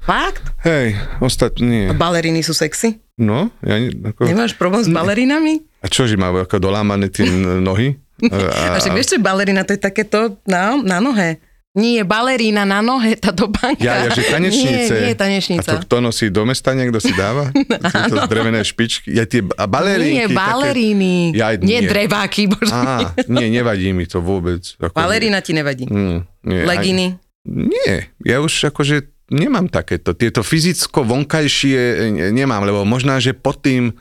Fakt? 0.00 0.40
Hej, 0.64 0.96
ostatní. 1.20 1.92
A 1.92 1.94
baleriny 1.94 2.40
sú 2.40 2.56
sexy? 2.56 2.96
No, 3.20 3.52
ja 3.60 3.76
ne, 3.76 3.92
ako... 3.92 4.24
Nemáš 4.24 4.56
problém 4.56 4.80
s 4.80 4.88
balerinami? 4.88 5.60
A 5.84 5.92
čože 5.92 6.16
má 6.16 6.32
ako 6.32 6.56
dolámané 6.56 7.12
tie 7.12 7.28
nohy? 7.60 8.00
A, 8.32 8.80
však 8.80 8.96
vieš, 8.96 9.16
čo 9.16 9.16
balerina, 9.20 9.68
to 9.68 9.76
je 9.76 9.80
takéto 9.80 10.40
na, 10.48 10.76
na 10.80 11.00
nohe. 11.00 11.40
Nie, 11.70 12.02
balerína 12.02 12.66
na 12.66 12.82
nohe, 12.82 13.14
tá 13.14 13.30
dobanka. 13.30 13.78
Ja, 13.78 14.02
ja, 14.02 14.10
že 14.10 14.26
tanečnice. 14.26 14.90
Nie, 14.90 15.06
nie, 15.06 15.14
A 15.14 15.18
tanečnica. 15.22 15.70
to 15.70 15.86
kto 15.86 16.02
nosí 16.02 16.26
do 16.26 16.42
mesta, 16.42 16.74
niekto 16.74 16.98
si 16.98 17.14
dáva? 17.14 17.54
Tieto 18.10 18.26
drevené 18.26 18.66
špičky. 18.66 19.14
Ja 19.14 19.22
tie, 19.22 19.46
a 19.54 19.70
balerinky. 19.70 20.18
nie, 20.18 20.26
baleríny. 20.34 21.14
Ja, 21.30 21.54
nie, 21.54 21.78
nie. 21.78 21.86
dreváky, 21.86 22.50
bože. 22.50 22.74
Á, 22.74 23.14
nie, 23.30 23.54
nevadí 23.54 23.94
mi 23.94 24.02
to 24.02 24.18
vôbec. 24.18 24.66
Ako, 24.82 24.98
Balerína 24.98 25.38
ti 25.46 25.54
nevadí. 25.54 25.86
Mm, 25.86 26.26
nie, 26.42 26.66
Leginy. 26.66 27.06
Aj, 27.14 27.22
nie, 27.46 27.94
ja 28.26 28.42
už 28.42 28.74
akože 28.74 29.06
nemám 29.30 29.70
takéto. 29.70 30.10
Tieto 30.18 30.42
fyzicko-vonkajšie 30.42 31.78
e, 31.78 32.34
nemám, 32.34 32.66
lebo 32.66 32.82
možná, 32.82 33.22
že 33.22 33.30
pod 33.30 33.62
tým 33.62 33.94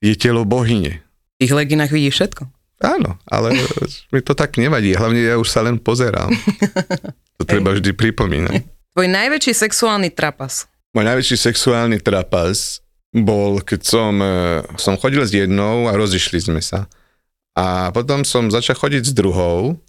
je 0.00 0.16
telo 0.16 0.48
bohyne. 0.48 1.04
V 1.36 1.44
tých 1.44 1.52
leginách 1.52 1.92
vidíš 1.92 2.16
všetko. 2.16 2.42
Áno, 2.80 3.20
ale 3.28 3.52
mi 4.12 4.20
to 4.24 4.32
tak 4.32 4.56
nevadí. 4.56 4.96
Hlavne 4.96 5.20
ja 5.20 5.36
už 5.36 5.48
sa 5.48 5.60
len 5.60 5.76
pozerám. 5.76 6.32
To 7.40 7.48
treba 7.48 7.72
vždy 7.72 7.96
pripomínať. 7.96 8.68
Tvoj 8.92 9.08
najväčší 9.08 9.52
sexuálny 9.56 10.12
trapas. 10.12 10.68
Môj 10.92 11.08
najväčší 11.08 11.36
sexuálny 11.40 12.02
trapas 12.04 12.84
bol, 13.16 13.64
keď 13.64 13.80
som, 13.80 14.12
e, 14.20 14.60
som 14.76 15.00
chodil 15.00 15.24
s 15.24 15.32
jednou 15.32 15.88
a 15.88 15.96
rozišli 15.96 16.36
sme 16.36 16.60
sa. 16.60 16.84
A 17.56 17.88
potom 17.96 18.28
som 18.28 18.52
začal 18.52 18.76
chodiť 18.76 19.08
s 19.08 19.16
druhou 19.16 19.80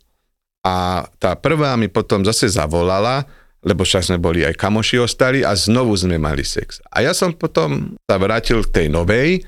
A 0.61 1.09
tá 1.17 1.33
prvá 1.33 1.73
mi 1.73 1.89
potom 1.89 2.21
zase 2.21 2.45
zavolala, 2.45 3.25
lebo 3.65 3.81
však 3.81 4.13
sme 4.13 4.17
boli 4.21 4.45
aj 4.45 4.57
kamoši 4.57 5.01
ostali 5.01 5.41
a 5.41 5.57
znovu 5.57 5.97
sme 5.97 6.21
mali 6.21 6.45
sex. 6.45 6.77
A 6.93 7.01
ja 7.01 7.17
som 7.17 7.33
potom 7.33 7.97
sa 8.05 8.21
vrátil 8.21 8.61
k 8.65 8.69
tej 8.69 8.87
novej 8.93 9.41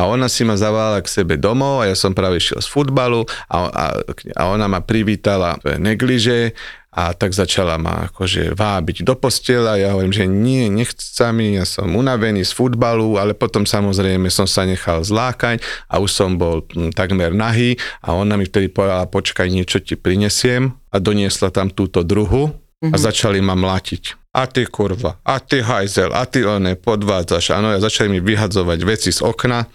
a 0.00 0.08
ona 0.08 0.32
si 0.32 0.48
ma 0.48 0.56
zavolala 0.56 1.04
k 1.04 1.12
sebe 1.12 1.36
domov 1.36 1.84
a 1.84 1.92
ja 1.92 1.96
som 1.96 2.16
práve 2.16 2.40
šiel 2.40 2.64
z 2.64 2.68
futbalu 2.72 3.28
a, 3.52 3.68
a, 3.68 3.84
a 4.32 4.42
ona 4.48 4.64
ma 4.64 4.80
privítala 4.80 5.60
negliže 5.60 6.56
a 6.90 7.12
tak 7.12 7.36
začala 7.36 7.78
ma 7.78 8.10
akože 8.10 8.56
vábiť 8.56 9.06
do 9.06 9.14
postela. 9.14 9.78
Ja 9.78 9.94
hovorím, 9.94 10.10
že 10.10 10.26
nie, 10.26 10.66
nechce 10.66 11.14
sa 11.14 11.30
mi, 11.30 11.54
ja 11.54 11.62
som 11.62 11.94
unavený 11.94 12.42
z 12.42 12.50
futbalu, 12.50 13.14
ale 13.14 13.36
potom 13.36 13.62
samozrejme 13.62 14.26
som 14.26 14.48
sa 14.48 14.66
nechal 14.66 15.06
zlákať 15.06 15.62
a 15.86 16.02
už 16.02 16.10
som 16.10 16.34
bol 16.34 16.66
hm, 16.66 16.90
takmer 16.96 17.30
nahý 17.30 17.78
a 18.02 18.16
ona 18.16 18.34
mi 18.34 18.48
vtedy 18.48 18.72
povedala, 18.72 19.06
počkaj, 19.06 19.46
niečo 19.52 19.78
ti 19.78 19.94
prinesiem 19.94 20.74
a 20.90 20.96
doniesla 20.98 21.54
tam 21.54 21.70
túto 21.70 22.02
druhu 22.02 22.50
a 22.80 22.96
začali 22.96 23.38
ma 23.38 23.52
mlátiť. 23.54 24.19
A 24.30 24.46
ty 24.46 24.62
kurva, 24.62 25.18
a 25.26 25.42
ty 25.42 25.58
hajzel, 25.58 26.14
a 26.14 26.22
ty 26.22 26.46
one, 26.46 26.78
podvádzaš. 26.78 27.50
Áno, 27.50 27.74
ja 27.74 27.82
začali 27.82 28.14
mi 28.14 28.20
vyhadzovať 28.22 28.78
veci 28.86 29.10
z 29.10 29.26
okna 29.26 29.66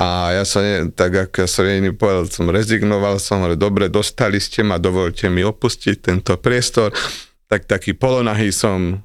a 0.00 0.32
ja 0.40 0.44
som, 0.48 0.64
ne, 0.64 0.88
tak 0.88 1.28
ako 1.28 1.44
ja 1.44 1.48
som 1.50 1.68
jedný 1.68 1.92
povedal, 1.92 2.24
som 2.32 2.48
rezignoval 2.48 3.20
som, 3.20 3.44
ale 3.44 3.60
dobre, 3.60 3.92
dostali 3.92 4.40
ste 4.40 4.64
ma, 4.64 4.80
dovolte 4.80 5.28
mi 5.28 5.44
opustiť 5.44 5.96
tento 6.00 6.32
priestor. 6.40 6.96
Tak 7.44 7.68
taký 7.68 7.92
polonahý 7.92 8.48
som 8.56 9.04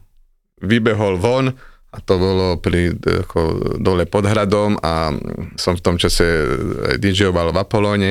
vybehol 0.64 1.20
von 1.20 1.52
a 1.92 1.98
to 2.00 2.16
bolo 2.16 2.56
pri 2.64 2.96
ako, 2.96 3.76
dole 3.84 4.08
pod 4.08 4.24
hradom 4.24 4.80
a 4.80 5.12
som 5.60 5.76
v 5.76 5.84
tom 5.84 6.00
čase 6.00 6.24
DJoval 7.04 7.52
v 7.52 7.60
Apolóne 7.60 8.10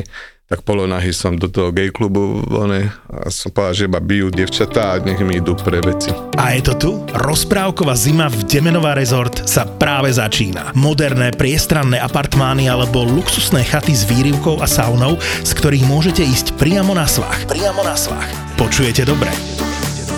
tak 0.55 0.63
polonahy 0.63 1.11
som 1.11 1.35
do 1.35 1.51
toho 1.51 1.75
gay 1.75 1.91
klubu 1.91 2.39
one, 2.47 2.87
a 3.11 3.27
som 3.27 3.51
povedal, 3.51 3.75
že 3.75 3.87
ma 3.91 3.99
bijú 3.99 4.31
devčatá 4.31 4.95
a 4.95 5.03
nech 5.03 5.19
mi 5.19 5.43
idú 5.43 5.59
pre 5.59 5.83
veci. 5.83 6.15
A 6.39 6.55
je 6.55 6.63
to 6.63 6.75
tu? 6.79 6.91
Rozprávková 7.11 7.99
zima 7.99 8.31
v 8.31 8.47
Demenová 8.47 8.95
rezort 8.95 9.35
sa 9.51 9.67
práve 9.67 10.15
začína. 10.15 10.71
Moderné 10.79 11.35
priestranné 11.35 11.99
apartmány 11.99 12.71
alebo 12.71 13.03
luxusné 13.03 13.67
chaty 13.67 13.99
s 13.99 14.07
výrivkou 14.07 14.63
a 14.63 14.71
saunou, 14.71 15.19
z 15.43 15.51
ktorých 15.59 15.91
môžete 15.91 16.23
ísť 16.23 16.55
priamo 16.55 16.95
na 16.95 17.11
svach. 17.11 17.51
Priamo 17.51 17.83
na 17.83 17.99
svach. 17.99 18.31
Počujete 18.55 19.03
dobre? 19.03 19.54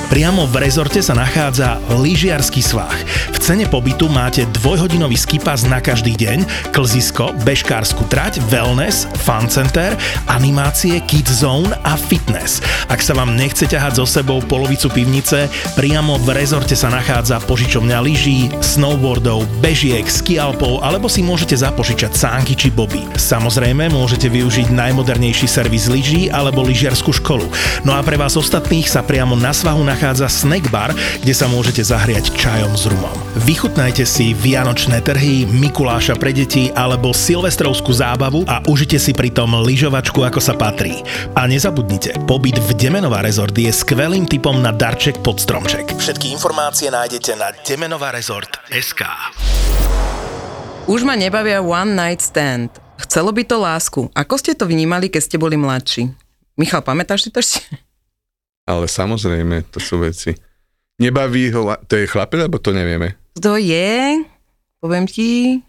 Priamo 0.07 0.47
v 0.47 0.63
rezorte 0.63 1.03
sa 1.03 1.19
nachádza 1.19 1.83
lyžiarsky 1.91 2.63
svah. 2.63 2.95
V 3.35 3.39
cene 3.43 3.67
pobytu 3.67 4.07
máte 4.07 4.47
dvojhodinový 4.55 5.19
skipas 5.19 5.67
na 5.67 5.83
každý 5.83 6.15
deň, 6.15 6.71
klzisko, 6.71 7.35
bežkárskú 7.43 8.07
trať, 8.07 8.39
wellness, 8.47 9.11
fun 9.27 9.51
center, 9.51 9.99
animácie, 10.31 11.03
kids 11.11 11.43
zone 11.43 11.75
a 11.83 11.99
fitness. 11.99 12.63
Ak 12.87 13.03
sa 13.03 13.19
vám 13.19 13.35
nechce 13.35 13.67
ťahať 13.67 13.99
so 13.99 14.07
sebou 14.07 14.39
polovicu 14.47 14.87
pivnice, 14.95 15.51
priamo 15.75 16.23
v 16.23 16.39
rezorte 16.39 16.79
sa 16.79 16.87
nachádza 16.87 17.43
požičovňa 17.43 17.99
lyží, 17.99 18.47
snowboardov, 18.63 19.43
bežiek, 19.59 20.07
skialpov 20.07 20.87
alebo 20.87 21.11
si 21.11 21.21
môžete 21.27 21.59
zapožičať 21.59 22.15
sánky 22.15 22.55
či 22.55 22.71
boby. 22.71 23.03
Samozrejme 23.19 23.91
môžete 23.91 24.31
využiť 24.31 24.71
najmodernejší 24.71 25.51
servis 25.51 25.91
lyží 25.91 26.31
alebo 26.31 26.63
lyžiarskú 26.63 27.11
školu. 27.11 27.51
No 27.83 27.99
a 27.99 28.07
pre 28.07 28.15
vás 28.15 28.39
ostatných 28.39 28.87
sa 28.87 29.03
priamo 29.03 29.35
na 29.35 29.51
svahu 29.51 29.83
nachádza 29.83 29.96
snack 30.29 30.69
bar, 30.69 30.93
kde 31.25 31.33
sa 31.33 31.49
môžete 31.49 31.81
zahriať 31.81 32.35
čajom 32.37 32.73
s 32.77 32.85
rumom. 32.87 33.17
Vychutnajte 33.49 34.05
si 34.05 34.37
vianočné 34.37 35.01
trhy, 35.01 35.49
Mikuláša 35.49 36.21
pre 36.21 36.37
deti 36.37 36.69
alebo 36.73 37.17
silvestrovskú 37.17 37.93
zábavu 37.97 38.45
a 38.45 38.61
užite 38.69 39.01
si 39.01 39.17
pritom 39.17 39.57
lyžovačku 39.65 40.21
ako 40.21 40.41
sa 40.41 40.53
patrí. 40.53 41.01
A 41.33 41.49
nezabudnite, 41.49 42.29
pobyt 42.29 42.61
v 42.61 42.71
Demenová 42.77 43.25
rezort 43.25 43.57
je 43.57 43.73
skvelým 43.73 44.29
typom 44.29 44.61
na 44.61 44.73
darček 44.75 45.25
pod 45.25 45.41
stromček. 45.41 45.97
Všetky 45.97 46.33
informácie 46.33 46.93
nájdete 46.93 47.33
na 47.41 47.53
demenovarezort.sk 47.65 49.03
Už 50.87 51.01
ma 51.03 51.17
nebavia 51.17 51.65
one 51.65 51.97
night 51.97 52.21
stand. 52.21 52.69
Chcelo 52.97 53.33
by 53.33 53.43
to 53.45 53.57
lásku. 53.61 54.01
Ako 54.17 54.41
ste 54.41 54.57
to 54.57 54.65
vnímali, 54.65 55.13
keď 55.13 55.23
ste 55.29 55.37
boli 55.37 55.57
mladší? 55.61 56.09
Michal, 56.57 56.81
pamätáš 56.81 57.29
si 57.29 57.31
to 57.33 57.45
ešte? 57.45 57.86
Ale 58.67 58.91
samozrejme, 58.91 59.71
to 59.71 59.79
sú 59.79 60.03
veci. 60.03 60.35
Nebaví 60.99 61.55
ho, 61.55 61.71
to 61.87 61.95
je 61.95 62.11
chlapec, 62.11 62.43
alebo 62.43 62.59
to 62.59 62.75
nevieme? 62.75 63.15
To 63.39 63.55
je, 63.55 64.27
poviem 64.83 65.07
ti, 65.07 65.61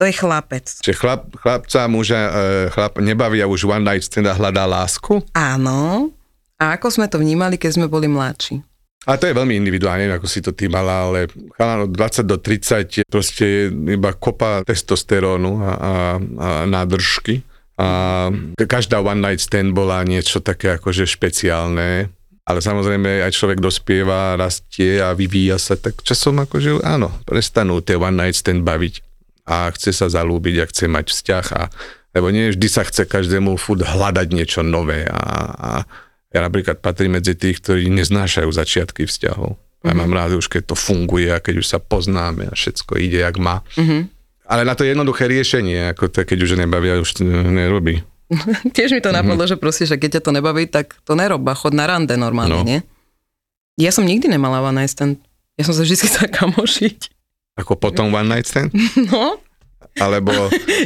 to 0.00 0.08
je 0.08 0.14
chlapec. 0.16 0.64
Čiže 0.80 0.96
chlap, 0.96 1.28
chlapca, 1.36 1.84
muža, 1.86 2.16
e, 2.16 2.30
chlap, 2.72 2.96
nebavia 2.98 3.44
už 3.44 3.68
one 3.68 3.84
night 3.84 4.02
stand 4.02 4.26
a 4.26 4.34
hľadá 4.34 4.64
lásku? 4.64 5.20
Áno. 5.36 6.08
A 6.56 6.80
ako 6.80 6.88
sme 6.88 7.06
to 7.06 7.20
vnímali, 7.20 7.60
keď 7.60 7.76
sme 7.76 7.86
boli 7.86 8.08
mladší? 8.08 8.64
A 9.08 9.16
to 9.16 9.28
je 9.28 9.36
veľmi 9.36 9.56
individuálne, 9.56 10.04
neviem, 10.04 10.20
ako 10.20 10.28
si 10.28 10.44
to 10.44 10.52
ty 10.52 10.68
mala, 10.68 11.08
ale 11.08 11.28
chalán 11.56 11.88
od 11.88 11.92
20 11.92 12.28
do 12.28 12.36
30 12.36 13.00
je 13.00 13.04
proste 13.08 13.72
iba 13.72 14.12
kopa 14.12 14.60
testosterónu 14.64 15.56
a, 15.56 15.64
a, 15.64 15.68
a 15.72 16.48
nádržky. 16.68 17.40
A 17.80 18.28
každá 18.68 19.00
one 19.00 19.24
night 19.24 19.40
stand 19.40 19.72
bola 19.72 20.04
niečo 20.04 20.44
také 20.44 20.76
akože 20.76 21.08
špeciálne. 21.08 22.12
Ale 22.48 22.58
samozrejme 22.64 23.22
aj 23.26 23.36
človek 23.36 23.58
dospieva, 23.62 24.34
rastie 24.34 24.98
a 24.98 25.14
vyvíja 25.14 25.60
sa, 25.60 25.76
tak 25.76 26.00
časom 26.02 26.40
akože 26.40 26.82
áno, 26.82 27.12
prestanú 27.28 27.78
tie 27.84 28.00
one 28.00 28.16
night 28.16 28.36
stand 28.36 28.64
baviť 28.66 29.04
a 29.46 29.70
chce 29.74 29.90
sa 29.94 30.06
zalúbiť 30.08 30.56
a 30.62 30.68
chce 30.68 30.84
mať 30.90 31.06
vzťah 31.10 31.46
a 31.56 31.62
lebo 32.10 32.26
nie 32.34 32.50
vždy 32.50 32.66
sa 32.66 32.82
chce 32.82 33.06
každému 33.06 33.54
furt 33.54 33.86
hľadať 33.86 34.34
niečo 34.34 34.66
nové 34.66 35.06
a, 35.06 35.22
a 35.54 35.70
ja 36.30 36.40
napríklad 36.42 36.78
patrím 36.78 37.18
medzi 37.18 37.34
tých, 37.34 37.58
ktorí 37.58 37.90
neznášajú 37.90 38.50
začiatky 38.50 39.06
vzťahov. 39.06 39.58
Ja 39.82 39.90
mm-hmm. 39.90 39.98
mám 39.98 40.12
rád 40.14 40.38
už, 40.38 40.46
keď 40.46 40.74
to 40.74 40.76
funguje 40.78 41.26
a 41.26 41.42
keď 41.42 41.62
už 41.62 41.66
sa 41.66 41.78
poznáme 41.82 42.46
a 42.46 42.54
všetko 42.54 43.00
ide, 43.02 43.26
jak 43.26 43.36
má. 43.42 43.66
Mm-hmm. 43.74 44.02
Ale 44.50 44.62
na 44.66 44.74
to 44.74 44.82
je 44.82 44.94
jednoduché 44.94 45.30
riešenie, 45.30 45.94
ako 45.94 46.10
to, 46.10 46.26
keď 46.26 46.38
už 46.42 46.58
nebavia, 46.58 46.98
už 46.98 47.10
to 47.18 47.22
nerobí. 47.26 48.02
Tiež 48.76 48.94
mi 48.94 49.02
to 49.02 49.10
napadlo, 49.10 49.44
mm-hmm. 49.44 49.58
že 49.58 49.62
proste, 49.62 49.84
že 49.86 49.98
keď 49.98 50.18
ťa 50.18 50.22
to 50.26 50.30
nebaví, 50.30 50.64
tak 50.70 50.94
to 51.02 51.18
nerob 51.18 51.42
a 51.50 51.54
chod 51.54 51.74
na 51.74 51.90
rande 51.90 52.14
normálne, 52.14 52.62
no. 52.62 52.66
nie? 52.66 52.80
Ja 53.80 53.90
som 53.90 54.06
nikdy 54.06 54.30
nemala 54.30 54.62
one 54.62 54.84
night 54.84 54.92
stand. 54.92 55.18
Ja 55.58 55.66
som 55.66 55.74
sa 55.74 55.82
vždy 55.82 55.96
chcela 56.08 56.28
kamošiť. 56.30 56.98
Ako 57.58 57.76
potom 57.76 58.14
one 58.14 58.30
night 58.30 58.46
stand? 58.46 58.70
No. 59.10 59.42
Alebo... 59.98 60.30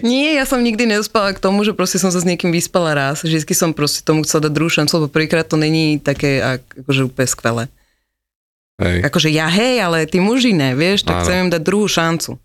Nie, 0.00 0.40
ja 0.40 0.48
som 0.48 0.64
nikdy 0.64 0.88
nedospala 0.88 1.36
k 1.36 1.42
tomu, 1.42 1.60
že 1.60 1.76
proste 1.76 2.00
som 2.00 2.08
sa 2.08 2.16
s 2.16 2.24
niekým 2.24 2.48
vyspala 2.48 2.96
raz. 2.96 3.20
Vždy 3.20 3.44
som 3.52 3.76
proste 3.76 4.00
tomu 4.00 4.24
chcela 4.24 4.48
dať 4.48 4.52
druhú 4.56 4.72
šancu, 4.72 4.96
lebo 4.96 5.12
prvýkrát 5.12 5.44
to 5.44 5.60
není 5.60 6.00
také 6.00 6.40
akože 6.40 7.12
úplne 7.12 7.28
skvelé. 7.28 7.64
Hej. 8.80 9.04
Akože 9.06 9.28
ja 9.28 9.46
hej, 9.52 9.84
ale 9.84 10.08
ty 10.08 10.18
muži 10.24 10.56
ne, 10.56 10.72
vieš, 10.72 11.04
tak 11.04 11.20
Áno. 11.20 11.24
chcem 11.28 11.36
im 11.46 11.50
dať 11.52 11.62
druhú 11.62 11.86
šancu. 11.86 12.40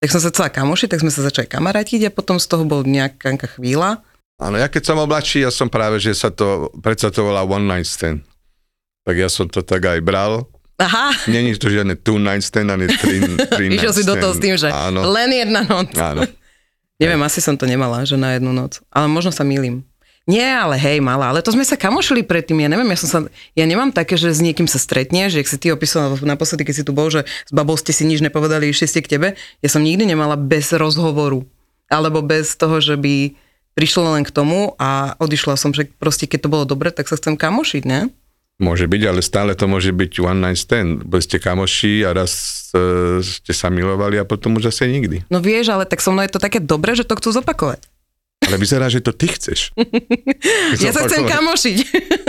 Tak 0.00 0.08
som 0.12 0.20
sa 0.20 0.28
chcela 0.28 0.52
kamošiť, 0.52 0.88
tak 0.92 1.00
sme 1.00 1.12
sa 1.12 1.24
začali 1.24 1.48
kamarátiť 1.48 2.08
a 2.08 2.14
potom 2.14 2.36
z 2.36 2.46
toho 2.46 2.68
bol 2.68 2.84
nejaká 2.84 3.36
chvíľa. 3.56 4.04
Áno, 4.36 4.60
ja 4.60 4.68
keď 4.68 4.92
som 4.92 5.00
bol 5.00 5.08
mladší, 5.08 5.48
ja 5.48 5.52
som 5.52 5.72
práve, 5.72 5.96
že 5.96 6.12
sa 6.12 6.28
to, 6.28 6.68
predsa 6.84 7.08
to 7.08 7.24
volá 7.24 7.40
one 7.40 7.64
night 7.64 7.88
stand. 7.88 8.20
Tak 9.08 9.16
ja 9.16 9.32
som 9.32 9.48
to 9.48 9.64
tak 9.64 9.80
aj 9.80 10.04
bral, 10.04 10.44
Aha. 10.76 11.08
Není 11.24 11.56
to 11.56 11.72
žiadne 11.72 11.96
two 12.04 12.20
night 12.20 12.44
stand, 12.44 12.68
ani 12.68 12.84
three, 13.00 13.24
three 13.56 13.72
night 13.72 13.80
Išiel 13.80 13.96
si 13.96 14.04
do 14.04 14.12
toho 14.12 14.36
s 14.36 14.40
tým, 14.40 14.60
že 14.60 14.68
Áno. 14.68 15.08
len 15.08 15.32
jedna 15.32 15.64
noc. 15.64 15.96
Áno. 15.96 16.28
Neviem, 17.00 17.20
asi 17.24 17.40
som 17.40 17.56
to 17.56 17.64
nemala, 17.68 18.04
že 18.04 18.16
na 18.16 18.36
jednu 18.36 18.52
noc. 18.52 18.80
Ale 18.92 19.08
možno 19.08 19.32
sa 19.32 19.44
milím. 19.44 19.84
Nie, 20.26 20.58
ale 20.58 20.74
hej, 20.74 20.98
mala. 20.98 21.30
Ale 21.30 21.38
to 21.38 21.54
sme 21.54 21.62
sa 21.62 21.78
kamošili 21.78 22.26
predtým. 22.26 22.58
Ja 22.58 22.66
neviem, 22.66 22.90
ja 22.90 22.98
som 22.98 23.08
sa, 23.08 23.18
ja 23.54 23.62
nemám 23.62 23.94
také, 23.94 24.18
že 24.18 24.34
s 24.34 24.42
niekým 24.42 24.66
sa 24.66 24.82
stretne, 24.82 25.30
že 25.30 25.38
ak 25.38 25.46
si 25.46 25.54
ty 25.54 25.70
opísal 25.70 26.18
naposledy, 26.18 26.66
keď 26.66 26.74
si 26.74 26.84
tu 26.84 26.90
bol, 26.90 27.06
že 27.14 27.22
s 27.22 27.52
babou 27.54 27.78
ste 27.78 27.94
si 27.94 28.02
nič 28.02 28.18
nepovedali, 28.18 28.66
išli 28.66 28.90
ste 28.90 29.06
k 29.06 29.12
tebe. 29.16 29.28
Ja 29.62 29.68
som 29.70 29.86
nikdy 29.86 30.02
nemala 30.02 30.34
bez 30.34 30.74
rozhovoru. 30.74 31.46
Alebo 31.86 32.26
bez 32.26 32.58
toho, 32.58 32.82
že 32.82 32.98
by 32.98 33.38
prišlo 33.78 34.18
len 34.18 34.26
k 34.26 34.34
tomu 34.34 34.74
a 34.82 35.14
odišla 35.22 35.54
som, 35.54 35.70
že 35.70 35.86
proste 35.86 36.26
keď 36.26 36.48
to 36.48 36.52
bolo 36.52 36.64
dobre, 36.66 36.90
tak 36.90 37.06
sa 37.06 37.14
chcem 37.14 37.38
kamošiť, 37.38 37.82
ne? 37.86 38.10
Môže 38.56 38.88
byť, 38.88 39.02
ale 39.04 39.20
stále 39.20 39.52
to 39.52 39.68
môže 39.68 39.92
byť 39.92 40.12
one 40.24 40.40
night 40.40 40.58
stand. 40.58 41.04
Boli 41.04 41.20
ste 41.20 41.36
kamoši 41.36 42.08
a 42.08 42.16
raz 42.16 42.32
e, 42.72 43.20
ste 43.20 43.52
sa 43.52 43.68
milovali 43.68 44.16
a 44.16 44.24
potom 44.24 44.56
už 44.56 44.72
zase 44.72 44.88
nikdy. 44.88 45.28
No 45.28 45.44
vieš, 45.44 45.70
ale 45.70 45.84
tak 45.84 46.00
so 46.00 46.08
mnou 46.08 46.24
je 46.24 46.32
to 46.32 46.40
také 46.40 46.56
dobré, 46.56 46.96
že 46.96 47.04
to 47.04 47.20
chcú 47.20 47.36
zopakovať. 47.36 47.84
Ale 48.46 48.56
vyzerá, 48.56 48.86
že 48.86 49.02
to 49.02 49.10
ty 49.10 49.26
chceš. 49.26 49.74
ja 50.84 50.90
sa 50.94 51.02
chcem 51.04 51.26
kamošiť. 51.26 51.76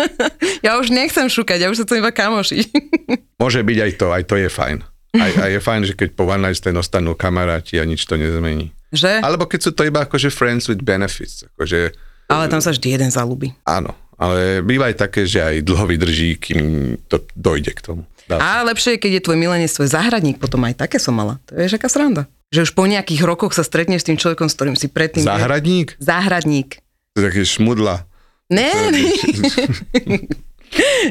ja 0.65 0.81
už 0.81 0.89
nechcem 0.89 1.29
šukať, 1.29 1.63
ja 1.63 1.69
už 1.69 1.81
sa 1.81 1.83
chcem 1.85 2.01
iba 2.01 2.09
kamošiť. 2.09 2.63
Môže 3.41 3.61
byť 3.61 3.77
aj 3.77 3.91
to, 4.01 4.07
aj 4.09 4.23
to 4.25 4.35
je 4.41 4.49
fajn. 4.49 4.77
Aj, 5.17 5.31
aj 5.47 5.49
je 5.55 5.61
fajn, 5.61 5.81
že 5.87 5.93
keď 5.93 6.09
po 6.13 6.29
one 6.29 6.43
night 6.43 6.57
stand 6.57 6.77
ostanú 6.77 7.13
kamaráti 7.13 7.77
a 7.77 7.85
nič 7.85 8.05
to 8.05 8.17
nezmení. 8.19 8.73
Že? 8.91 9.21
Alebo 9.21 9.45
keď 9.45 9.59
sú 9.69 9.71
to 9.73 9.85
iba 9.85 10.05
akože 10.05 10.33
friends 10.33 10.69
with 10.69 10.81
benefits. 10.83 11.45
Akože, 11.55 11.95
ale 12.27 12.51
tam 12.51 12.59
sa 12.59 12.75
vždy 12.75 12.99
jeden 12.99 13.09
zalúbi. 13.09 13.55
Áno, 13.63 13.95
ale 14.19 14.59
býva 14.59 14.91
aj 14.91 14.99
také, 14.99 15.23
že 15.23 15.39
aj 15.39 15.63
dlho 15.63 15.85
vydrží, 15.87 16.35
kým 16.35 16.65
to 17.07 17.23
dojde 17.33 17.71
k 17.71 17.81
tomu. 17.81 18.03
Dá 18.27 18.35
a 18.43 18.67
lepšie 18.67 18.99
je, 18.99 19.01
keď 19.07 19.11
je 19.17 19.21
tvoj 19.23 19.37
milenec 19.39 19.71
tvoj 19.71 19.87
záhradník, 19.87 20.35
potom 20.35 20.59
aj 20.67 20.75
také 20.75 20.99
som 20.99 21.15
mala. 21.15 21.39
To 21.47 21.55
je 21.55 21.71
aká 21.71 21.87
sranda. 21.87 22.27
Že 22.47 22.59
už 22.61 22.71
po 22.71 22.83
nejakých 22.83 23.21
rokoch 23.21 23.51
sa 23.51 23.61
stretneš 23.61 24.01
s 24.01 24.07
tým 24.07 24.15
človekom, 24.15 24.47
s 24.47 24.55
ktorým 24.55 24.73
si 24.73 24.87
predtým... 24.87 25.21
Záhradník? 25.21 25.99
Záhradník. 25.99 26.79
To 27.11 27.19
je 27.19 27.27
také 27.27 27.43
šmudla. 27.43 28.07
Ne. 28.47 28.71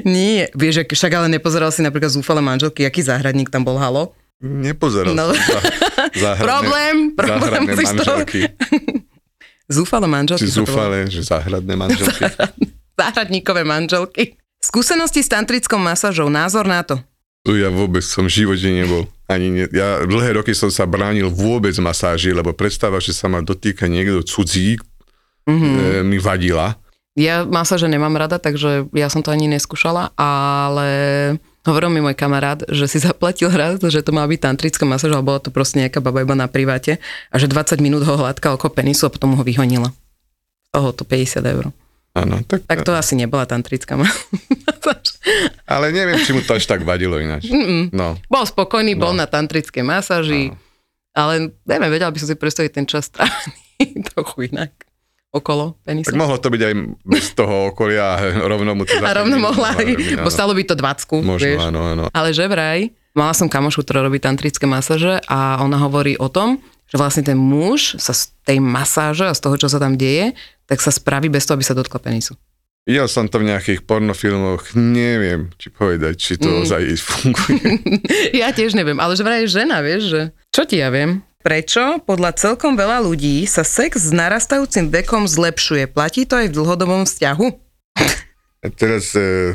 Nie, 0.03 0.49
vieš, 0.53 0.85
ak- 0.85 0.93
však 0.93 1.13
ale 1.15 1.29
nepozeral 1.29 1.69
si 1.69 1.81
napríklad 1.81 2.09
zúfale 2.11 2.41
manželky, 2.41 2.85
aký 2.85 3.01
záhradník 3.01 3.49
tam 3.49 3.61
bol, 3.63 3.77
halo? 3.77 4.13
Nepozeral 4.39 5.13
No. 5.13 5.33
som 5.33 5.61
záhradné, 6.25 6.45
Problém, 6.45 6.97
problém 7.13 7.41
záhradné 7.65 7.73
manželky. 7.75 8.41
Zúfale 9.67 10.07
manželky. 10.07 10.45
Volá. 10.47 10.55
zúfale, 10.55 10.99
že 11.07 11.21
záhradné 11.21 11.75
manželky. 11.75 12.23
Záhradníkové 13.01 13.61
manželky. 13.61 14.37
Skúsenosti 14.57 15.21
s 15.21 15.29
tantrickou 15.29 15.77
masážou, 15.77 16.29
názor 16.29 16.65
na 16.65 16.81
to. 16.81 16.97
Ja 17.47 17.71
vôbec 17.71 18.03
som 18.03 18.27
v 18.27 18.43
živote 18.43 18.67
nebol. 18.67 19.07
Ani 19.31 19.55
ne, 19.55 19.65
ja 19.71 20.03
dlhé 20.03 20.43
roky 20.43 20.51
som 20.51 20.71
sa 20.71 20.83
bránil 20.83 21.31
vôbec 21.31 21.75
masáži, 21.79 22.35
lebo 22.35 22.51
predstava, 22.51 22.99
že 22.99 23.15
sa 23.15 23.31
ma 23.31 23.39
dotýka 23.39 23.87
niekto 23.87 24.23
cudzí, 24.27 24.79
mm-hmm. 25.47 25.75
e, 25.79 26.03
mi 26.03 26.19
vadila. 26.19 26.75
Ja 27.17 27.47
masáže 27.47 27.87
nemám 27.87 28.19
rada, 28.19 28.37
takže 28.43 28.91
ja 28.93 29.09
som 29.09 29.23
to 29.23 29.31
ani 29.31 29.47
neskúšala, 29.47 30.13
ale 30.19 30.89
hovoril 31.65 31.91
mi 31.91 32.03
môj 32.03 32.19
kamarát, 32.19 32.61
že 32.67 32.87
si 32.91 32.99
zaplatil 33.07 33.51
raz, 33.55 33.79
že 33.79 34.03
to 34.03 34.11
má 34.11 34.27
byť 34.27 34.41
tantrická 34.43 34.83
masáž, 34.83 35.15
ale 35.15 35.23
bola 35.23 35.39
to 35.39 35.55
proste 35.55 35.79
nejaká 35.83 36.03
baba 36.03 36.27
iba 36.27 36.35
na 36.35 36.51
priváte 36.51 36.99
a 37.31 37.37
že 37.39 37.47
20 37.47 37.79
minút 37.79 38.03
ho 38.03 38.15
hladkal 38.19 38.59
ako 38.59 38.75
penisu 38.75 39.07
a 39.07 39.15
potom 39.15 39.39
ho 39.39 39.43
vyhonila. 39.47 39.95
Toho 40.75 40.91
to 40.91 41.07
50 41.07 41.47
eur. 41.47 41.71
Áno, 42.17 42.41
tak, 42.43 42.65
Tak 42.65 42.81
to 42.81 42.93
asi 42.93 43.13
nebola 43.15 43.45
tantrická 43.45 43.95
masáž. 43.95 45.21
ale 45.65 45.91
neviem, 45.91 46.17
či 46.19 46.31
mu 46.31 46.41
to 46.41 46.53
až 46.53 46.65
tak 46.65 46.81
vadilo 46.81 47.17
ináč. 47.17 47.51
No, 47.91 48.17
Bol 48.27 48.45
spokojný, 48.45 48.95
bol 48.95 49.13
No. 49.13 49.21
na 49.21 49.27
tantrickej 49.27 49.83
masáži, 49.83 50.57
ale 51.13 51.33
neviem, 51.63 51.91
vedela 51.91 52.09
by 52.09 52.17
som 52.17 52.29
si 52.29 52.35
predstaviť 52.35 52.73
ten 52.73 52.85
čas 52.85 53.07
strávený 53.07 53.61
trochu 54.11 54.49
inak 54.49 54.73
okolo 55.29 55.77
penisu. 55.83 56.09
tak 56.09 56.17
mohlo 56.17 56.37
to 56.37 56.49
byť 56.49 56.63
aj 56.63 56.75
bez 57.05 57.27
toho 57.31 57.69
okolia 57.69 58.17
rovno 58.41 58.73
mu 58.73 58.83
to 58.83 58.97
A 58.97 59.13
rovno 59.13 59.37
mohla, 59.39 59.77
Áno. 59.77 60.25
bo 60.25 60.31
stalo 60.31 60.51
by 60.51 60.65
to 60.65 60.73
20, 60.73 61.21
Možno, 61.21 61.45
vieš. 61.45 61.61
áno, 61.63 61.81
áno. 61.87 62.05
Ale 62.11 62.33
že 62.33 62.47
vraj, 62.47 62.89
mala 63.13 63.33
som 63.33 63.45
kamošu, 63.45 63.85
ktorá 63.85 64.01
robí 64.01 64.17
tantrické 64.17 64.65
masáže 64.65 65.21
a 65.23 65.61
ona 65.61 65.77
hovorí 65.79 66.17
o 66.17 66.27
tom, 66.27 66.57
že 66.87 66.97
vlastne 66.97 67.21
ten 67.23 67.37
muž 67.37 67.99
sa 67.99 68.15
z 68.15 68.33
tej 68.43 68.59
masáže 68.59 69.27
a 69.27 69.35
z 69.35 69.41
toho, 69.41 69.57
čo 69.59 69.69
sa 69.69 69.77
tam 69.77 69.93
deje, 69.93 70.33
tak 70.67 70.83
sa 70.83 70.91
spraví 70.91 71.31
bez 71.31 71.47
toho, 71.47 71.57
aby 71.57 71.65
sa 71.67 71.75
dotkla 71.75 72.03
penisu. 72.03 72.35
Videl 72.87 73.11
som 73.11 73.27
to 73.27 73.43
v 73.43 73.51
nejakých 73.51 73.83
pornofilmoch, 73.83 74.79
neviem, 74.79 75.51
či 75.59 75.75
povedať, 75.75 76.15
či 76.15 76.33
to 76.39 76.47
Mm. 76.47 76.59
ozaj 76.63 76.83
funguje. 77.03 77.71
ja 78.47 78.55
tiež 78.55 78.79
neviem, 78.79 79.03
ale 79.03 79.19
že 79.19 79.27
vraj 79.27 79.43
je 79.43 79.59
žena, 79.59 79.83
vieš, 79.83 80.03
že 80.15 80.21
čo 80.55 80.63
ti 80.63 80.79
ja 80.79 80.95
viem? 80.95 81.27
Prečo 81.43 81.99
podľa 82.03 82.35
celkom 82.39 82.79
veľa 82.79 83.03
ľudí 83.03 83.43
sa 83.47 83.67
sex 83.67 84.07
s 84.07 84.11
narastajúcim 84.15 84.91
vekom 84.91 85.27
zlepšuje? 85.27 85.91
Platí 85.91 86.27
to 86.27 86.39
aj 86.39 86.51
v 86.51 86.57
dlhodobom 86.59 87.07
vzťahu? 87.07 87.47
A 88.63 88.67
teraz 88.75 89.15
e, 89.15 89.55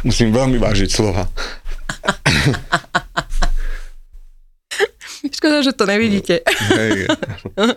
musím 0.00 0.32
veľmi 0.32 0.56
vážiť 0.60 0.88
slova. 0.92 1.28
Škoda, 5.44 5.60
že 5.60 5.76
to 5.76 5.84
nevidíte. 5.84 6.34
Hej. 6.72 7.04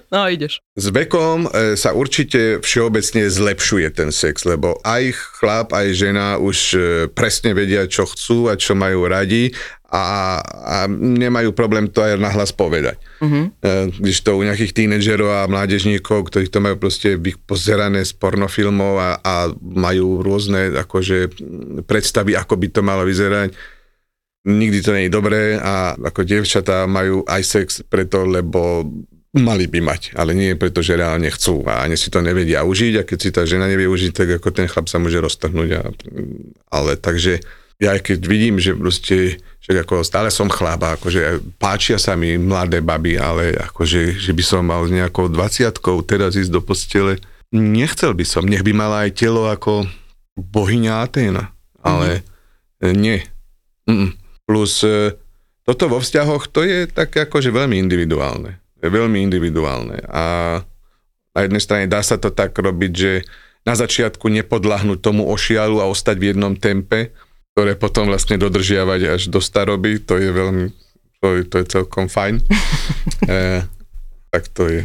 No, 0.08 0.32
ideš. 0.32 0.64
S 0.80 0.88
vekom 0.88 1.52
e, 1.52 1.76
sa 1.76 1.92
určite 1.92 2.64
všeobecne 2.64 3.28
zlepšuje 3.28 3.88
ten 3.92 4.10
sex, 4.16 4.48
lebo 4.48 4.80
aj 4.88 5.12
chlap, 5.38 5.76
aj 5.76 5.88
žena 5.92 6.40
už 6.40 6.58
e, 6.74 6.80
presne 7.12 7.52
vedia, 7.52 7.84
čo 7.92 8.08
chcú 8.08 8.48
a 8.48 8.56
čo 8.56 8.72
majú 8.72 9.04
radi 9.06 9.52
a, 9.92 10.40
a 10.44 10.78
nemajú 10.90 11.52
problém 11.52 11.92
to 11.92 12.00
aj 12.00 12.16
nahlas 12.16 12.56
povedať. 12.56 12.96
E, 13.20 13.92
Když 14.00 14.18
to 14.24 14.40
u 14.40 14.48
nejakých 14.48 14.72
tínedžerov 14.72 15.44
a 15.44 15.52
mládežníkov, 15.52 16.32
ktorí 16.32 16.48
to 16.48 16.64
majú 16.64 16.80
proste 16.80 17.20
pozerané 17.44 18.08
z 18.08 18.16
pornofilmov 18.16 18.96
a, 18.96 19.12
a 19.20 19.34
majú 19.60 20.24
rôzne 20.24 20.72
akože 20.88 21.36
predstavy, 21.84 22.34
ako 22.34 22.56
by 22.56 22.68
to 22.72 22.82
malo 22.82 23.04
vyzerať, 23.04 23.52
nikdy 24.48 24.80
to 24.80 24.96
nie 24.96 25.12
je 25.12 25.16
dobré 25.16 25.60
a 25.60 26.00
ako 26.00 26.24
dievčatá 26.24 26.88
majú 26.88 27.28
aj 27.28 27.42
sex 27.44 27.68
preto, 27.84 28.24
lebo 28.24 28.88
mali 29.36 29.68
by 29.68 29.80
mať, 29.84 30.02
ale 30.16 30.32
nie 30.32 30.56
preto, 30.56 30.80
že 30.80 30.96
reálne 30.96 31.28
chcú 31.28 31.68
a 31.68 31.84
ani 31.84 32.00
si 32.00 32.08
to 32.08 32.24
nevedia 32.24 32.64
užiť 32.64 32.94
a 32.98 33.04
keď 33.04 33.18
si 33.20 33.30
tá 33.30 33.44
žena 33.44 33.68
nevie 33.68 33.86
užiť, 33.86 34.12
tak 34.16 34.28
ako 34.40 34.48
ten 34.56 34.72
chlap 34.72 34.88
sa 34.88 34.98
môže 34.98 35.20
roztrhnúť. 35.20 35.70
A, 35.78 35.84
ale 36.72 36.96
takže 36.96 37.44
ja 37.78 37.94
aj 37.94 38.10
keď 38.10 38.20
vidím, 38.26 38.58
že 38.58 38.74
proste, 38.74 39.38
že 39.62 39.70
ako 39.78 40.02
stále 40.02 40.34
som 40.34 40.50
chlap 40.50 40.82
a 40.82 40.98
akože 40.98 41.44
páčia 41.62 42.02
sa 42.02 42.18
mi 42.18 42.40
mladé 42.40 42.82
baby, 42.82 43.20
ale 43.20 43.54
akože, 43.54 44.18
že 44.18 44.32
by 44.34 44.44
som 44.48 44.66
mal 44.66 44.88
nejakou 44.90 45.30
20 45.30 45.70
teraz 46.08 46.34
ísť 46.34 46.50
do 46.50 46.64
postele, 46.64 47.22
nechcel 47.54 48.18
by 48.18 48.26
som, 48.26 48.48
nech 48.48 48.66
by 48.66 48.74
mala 48.74 49.06
aj 49.06 49.12
telo 49.14 49.46
ako 49.46 49.86
bohyňa 50.34 50.94
Aténa, 51.06 51.54
ale 51.86 52.26
mm-hmm. 52.82 52.96
nie. 52.98 53.20
Mm-mm. 53.86 54.27
Plus 54.48 54.82
e, 54.88 55.14
toto 55.68 55.92
vo 55.92 56.00
vzťahoch, 56.00 56.48
to 56.48 56.64
je 56.64 56.88
tak 56.88 57.12
akože 57.12 57.52
veľmi 57.52 57.76
individuálne. 57.76 58.56
Je 58.80 58.88
veľmi 58.88 59.20
individuálne. 59.20 60.00
A 60.08 60.24
na 61.36 61.40
jednej 61.44 61.62
strane 61.62 61.86
dá 61.92 62.00
sa 62.00 62.16
to 62.16 62.32
tak 62.32 62.56
robiť, 62.56 62.92
že 62.96 63.28
na 63.68 63.76
začiatku 63.76 64.32
nepodľahnúť 64.32 65.04
tomu 65.04 65.28
ošialu 65.28 65.84
a 65.84 65.92
ostať 65.92 66.16
v 66.16 66.28
jednom 66.32 66.56
tempe, 66.56 67.12
ktoré 67.52 67.76
potom 67.76 68.08
vlastne 68.08 68.40
dodržiavať 68.40 69.02
až 69.20 69.22
do 69.28 69.44
staroby, 69.44 70.00
to 70.00 70.16
je 70.16 70.32
veľmi, 70.32 70.72
to 71.20 71.28
je, 71.36 71.42
to 71.44 71.56
je 71.60 71.66
celkom 71.68 72.08
fajn. 72.08 72.40
e, 73.28 73.68
tak 74.32 74.44
to 74.56 74.72
je. 74.72 74.82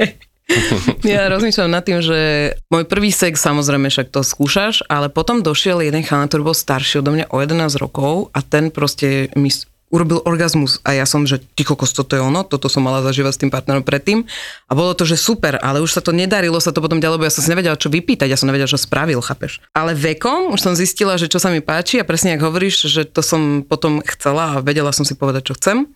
Ja 1.04 1.28
rozmýšľam 1.32 1.72
nad 1.72 1.84
tým, 1.84 2.00
že 2.04 2.52
môj 2.68 2.84
prvý 2.84 3.12
sex, 3.12 3.40
samozrejme 3.40 3.88
však 3.88 4.12
to 4.12 4.20
skúšaš, 4.20 4.84
ale 4.88 5.08
potom 5.08 5.40
došiel 5.40 5.80
jeden 5.84 6.04
chalan, 6.04 6.28
ktorý 6.28 6.52
bol 6.52 6.56
starší 6.56 7.00
odo 7.00 7.12
mňa 7.16 7.32
o 7.32 7.40
11 7.40 7.80
rokov 7.80 8.28
a 8.32 8.40
ten 8.44 8.68
proste 8.68 9.32
mi 9.36 9.48
urobil 9.94 10.18
orgazmus 10.26 10.82
a 10.82 10.90
ja 10.90 11.06
som, 11.06 11.22
že 11.22 11.38
ty 11.38 11.62
kokos, 11.62 11.94
toto 11.94 12.18
je 12.18 12.22
ono, 12.22 12.42
toto 12.42 12.66
som 12.66 12.82
mala 12.82 12.98
zažívať 13.06 13.32
s 13.36 13.40
tým 13.46 13.50
partnerom 13.54 13.86
predtým 13.86 14.26
a 14.66 14.72
bolo 14.74 14.90
to, 14.90 15.06
že 15.06 15.14
super, 15.14 15.54
ale 15.62 15.78
už 15.78 15.94
sa 15.94 16.02
to 16.02 16.10
nedarilo 16.10 16.58
sa 16.58 16.74
to 16.74 16.82
potom 16.82 16.98
ďalej, 16.98 17.14
lebo 17.14 17.28
ja 17.30 17.34
som 17.34 17.46
si 17.46 17.52
nevedela, 17.54 17.78
čo 17.78 17.94
vypýtať, 17.94 18.26
ja 18.26 18.34
som 18.34 18.50
nevedela, 18.50 18.66
čo 18.66 18.80
spravil, 18.80 19.22
chápeš. 19.22 19.62
Ale 19.70 19.94
vekom 19.94 20.50
už 20.50 20.58
som 20.58 20.74
zistila, 20.74 21.14
že 21.14 21.30
čo 21.30 21.38
sa 21.38 21.54
mi 21.54 21.62
páči 21.62 22.02
a 22.02 22.08
presne 22.08 22.34
ako 22.34 22.50
hovoríš, 22.50 22.90
že 22.90 23.06
to 23.06 23.22
som 23.22 23.62
potom 23.62 24.02
chcela 24.02 24.58
a 24.58 24.62
vedela 24.66 24.90
som 24.90 25.06
si 25.06 25.14
povedať, 25.14 25.54
čo 25.54 25.54
chcem. 25.54 25.86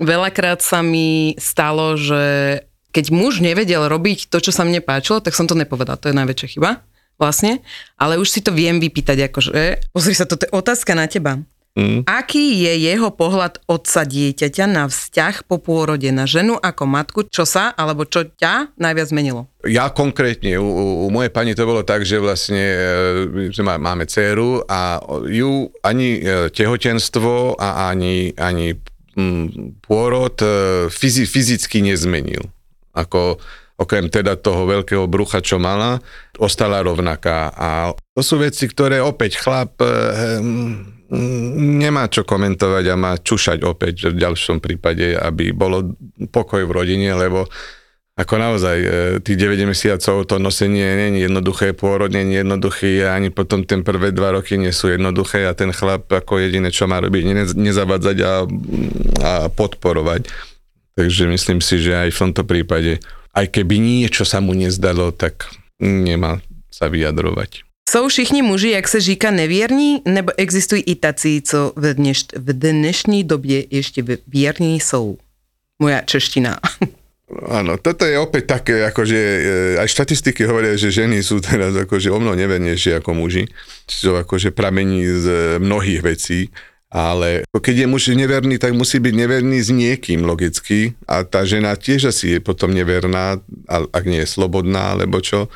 Veľakrát 0.00 0.64
sa 0.64 0.80
mi 0.80 1.36
stalo, 1.36 2.00
že 2.00 2.64
keď 2.94 3.10
muž 3.10 3.42
nevedel 3.42 3.90
robiť 3.90 4.30
to, 4.30 4.38
čo 4.38 4.54
sa 4.54 4.62
mne 4.62 4.78
páčilo, 4.78 5.18
tak 5.18 5.34
som 5.34 5.50
to 5.50 5.58
nepovedala. 5.58 5.98
To 5.98 6.08
je 6.08 6.14
najväčšia 6.14 6.48
chyba 6.54 6.86
vlastne. 7.18 7.62
Ale 7.98 8.22
už 8.22 8.30
si 8.30 8.40
to 8.42 8.54
viem 8.54 8.78
vypýtať, 8.78 9.30
akože, 9.30 9.90
pozri 9.90 10.14
sa, 10.14 10.30
toto 10.30 10.46
je 10.46 10.54
otázka 10.54 10.94
na 10.94 11.10
teba. 11.10 11.42
Mm. 11.74 12.06
Aký 12.06 12.62
je 12.62 12.86
jeho 12.86 13.10
pohľad 13.10 13.58
otca 13.66 14.06
dieťaťa 14.06 14.70
na 14.70 14.86
vzťah 14.86 15.42
po 15.42 15.58
pôrode 15.58 16.06
na 16.14 16.22
ženu 16.22 16.54
ako 16.54 16.86
matku? 16.86 17.20
Čo 17.26 17.42
sa, 17.42 17.74
alebo 17.74 18.06
čo 18.06 18.30
ťa 18.30 18.78
najviac 18.78 19.10
zmenilo? 19.10 19.50
Ja 19.66 19.90
konkrétne, 19.90 20.54
u, 20.62 20.70
u, 21.02 21.10
mojej 21.10 21.34
pani 21.34 21.58
to 21.58 21.66
bolo 21.66 21.82
tak, 21.82 22.06
že 22.06 22.22
vlastne 22.22 22.62
e, 23.50 23.62
má- 23.66 23.82
máme 23.82 24.06
dceru 24.06 24.62
a 24.70 25.02
ju 25.26 25.66
ani 25.82 26.22
e, 26.22 26.46
tehotenstvo 26.54 27.58
a 27.58 27.90
ani, 27.90 28.30
ani 28.38 28.78
mm, 29.18 29.82
pôrod 29.82 30.38
e, 30.46 30.46
fyzi, 30.94 31.26
fyzicky 31.26 31.82
nezmenil. 31.82 32.54
Ako 32.94 33.38
okrem 33.74 34.06
teda 34.06 34.38
toho 34.38 34.70
veľkého 34.70 35.10
brucha, 35.10 35.42
čo 35.42 35.58
mala, 35.58 35.98
ostala 36.38 36.78
rovnaká. 36.80 37.50
A 37.54 37.68
to 38.14 38.22
sú 38.22 38.38
veci, 38.38 38.70
ktoré 38.70 39.02
opäť 39.02 39.42
chlap 39.42 39.82
e, 39.82 39.90
mm, 40.38 40.94
nemá 41.82 42.06
čo 42.06 42.22
komentovať 42.22 42.84
a 42.90 42.94
má 42.94 43.12
čušať 43.18 43.66
opäť 43.66 44.14
v 44.14 44.18
ďalšom 44.22 44.62
prípade, 44.62 45.18
aby 45.18 45.50
bolo 45.50 45.98
pokoj 46.30 46.62
v 46.62 46.74
rodine, 46.74 47.10
lebo 47.18 47.50
ako 48.14 48.34
naozaj, 48.38 48.76
e, 48.78 48.88
tých 49.26 49.42
9 49.42 49.66
mesiacov 49.66 50.22
to 50.30 50.38
nosenie 50.38 50.86
nie 50.86 51.18
je 51.18 51.26
jednoduché, 51.26 51.74
pôrod 51.74 52.14
nie 52.14 52.30
je 52.30 52.46
jednoduchý 52.46 53.02
a 53.02 53.18
ani 53.18 53.34
potom 53.34 53.66
ten 53.66 53.82
prvé 53.82 54.14
dva 54.14 54.38
roky 54.38 54.54
nie 54.54 54.70
sú 54.70 54.86
jednoduché 54.86 55.50
a 55.50 55.58
ten 55.58 55.74
chlap 55.74 56.06
ako 56.06 56.38
jediné, 56.38 56.70
čo 56.70 56.86
má 56.86 57.02
robiť, 57.02 57.22
ne- 57.26 57.58
nezavadzať 57.58 58.16
a, 58.22 58.32
a 59.18 59.32
podporovať. 59.50 60.53
Takže 60.94 61.26
myslím 61.26 61.58
si, 61.58 61.82
že 61.82 61.94
aj 61.94 62.10
v 62.14 62.20
tomto 62.22 62.42
prípade, 62.46 63.02
aj 63.34 63.46
keby 63.50 63.82
niečo 63.82 64.22
sa 64.22 64.38
mu 64.38 64.54
nezdalo, 64.54 65.10
tak 65.10 65.50
nemá 65.82 66.38
sa 66.70 66.86
vyjadrovať. 66.86 67.66
Jsou 67.90 68.08
všichni 68.08 68.42
muži, 68.42 68.70
jak 68.70 68.88
se 68.88 69.00
říká, 69.00 69.30
nevěrní, 69.30 70.02
nebo 70.04 70.32
existují 70.36 70.82
i 70.82 70.94
tací, 70.94 71.42
co 71.42 71.72
v, 71.76 71.94
dneš, 71.94 72.24
v 72.36 72.52
dnešní 72.52 73.24
době 73.24 73.64
ještě 73.70 74.02
věrní 74.28 74.80
jsou? 74.80 75.18
Moja 75.78 76.00
čeština. 76.00 76.58
Áno, 77.48 77.80
toto 77.80 78.04
je 78.04 78.20
opäť 78.20 78.44
také, 78.46 78.84
akože 78.84 79.16
e, 79.16 79.40
aj 79.80 79.88
štatistiky 79.88 80.44
hovoria, 80.44 80.76
že 80.76 80.92
ženy 80.92 81.24
sú 81.24 81.40
teraz 81.40 81.72
akože 81.72 82.12
o 82.12 82.20
mnoho 82.20 82.36
nevernejšie 82.36 83.00
ako 83.00 83.16
muži, 83.16 83.48
čo 83.88 84.20
akože 84.20 84.52
pramení 84.52 85.02
z 85.08 85.26
mnohých 85.56 86.04
vecí 86.04 86.52
Ale 86.94 87.42
keď 87.50 87.84
je 87.84 87.86
muž 87.90 88.14
neverný, 88.14 88.62
tak 88.62 88.70
musí 88.70 89.02
byť 89.02 89.14
neverný 89.18 89.58
s 89.58 89.74
niekým 89.74 90.22
logicky 90.22 90.94
a 91.10 91.26
tá 91.26 91.42
žena 91.42 91.74
tiež 91.74 92.14
asi 92.14 92.38
je 92.38 92.38
potom 92.38 92.70
neverná, 92.70 93.42
ak 93.66 94.04
nie 94.06 94.22
je 94.22 94.30
slobodná, 94.30 94.94
alebo 94.94 95.18
čo. 95.18 95.50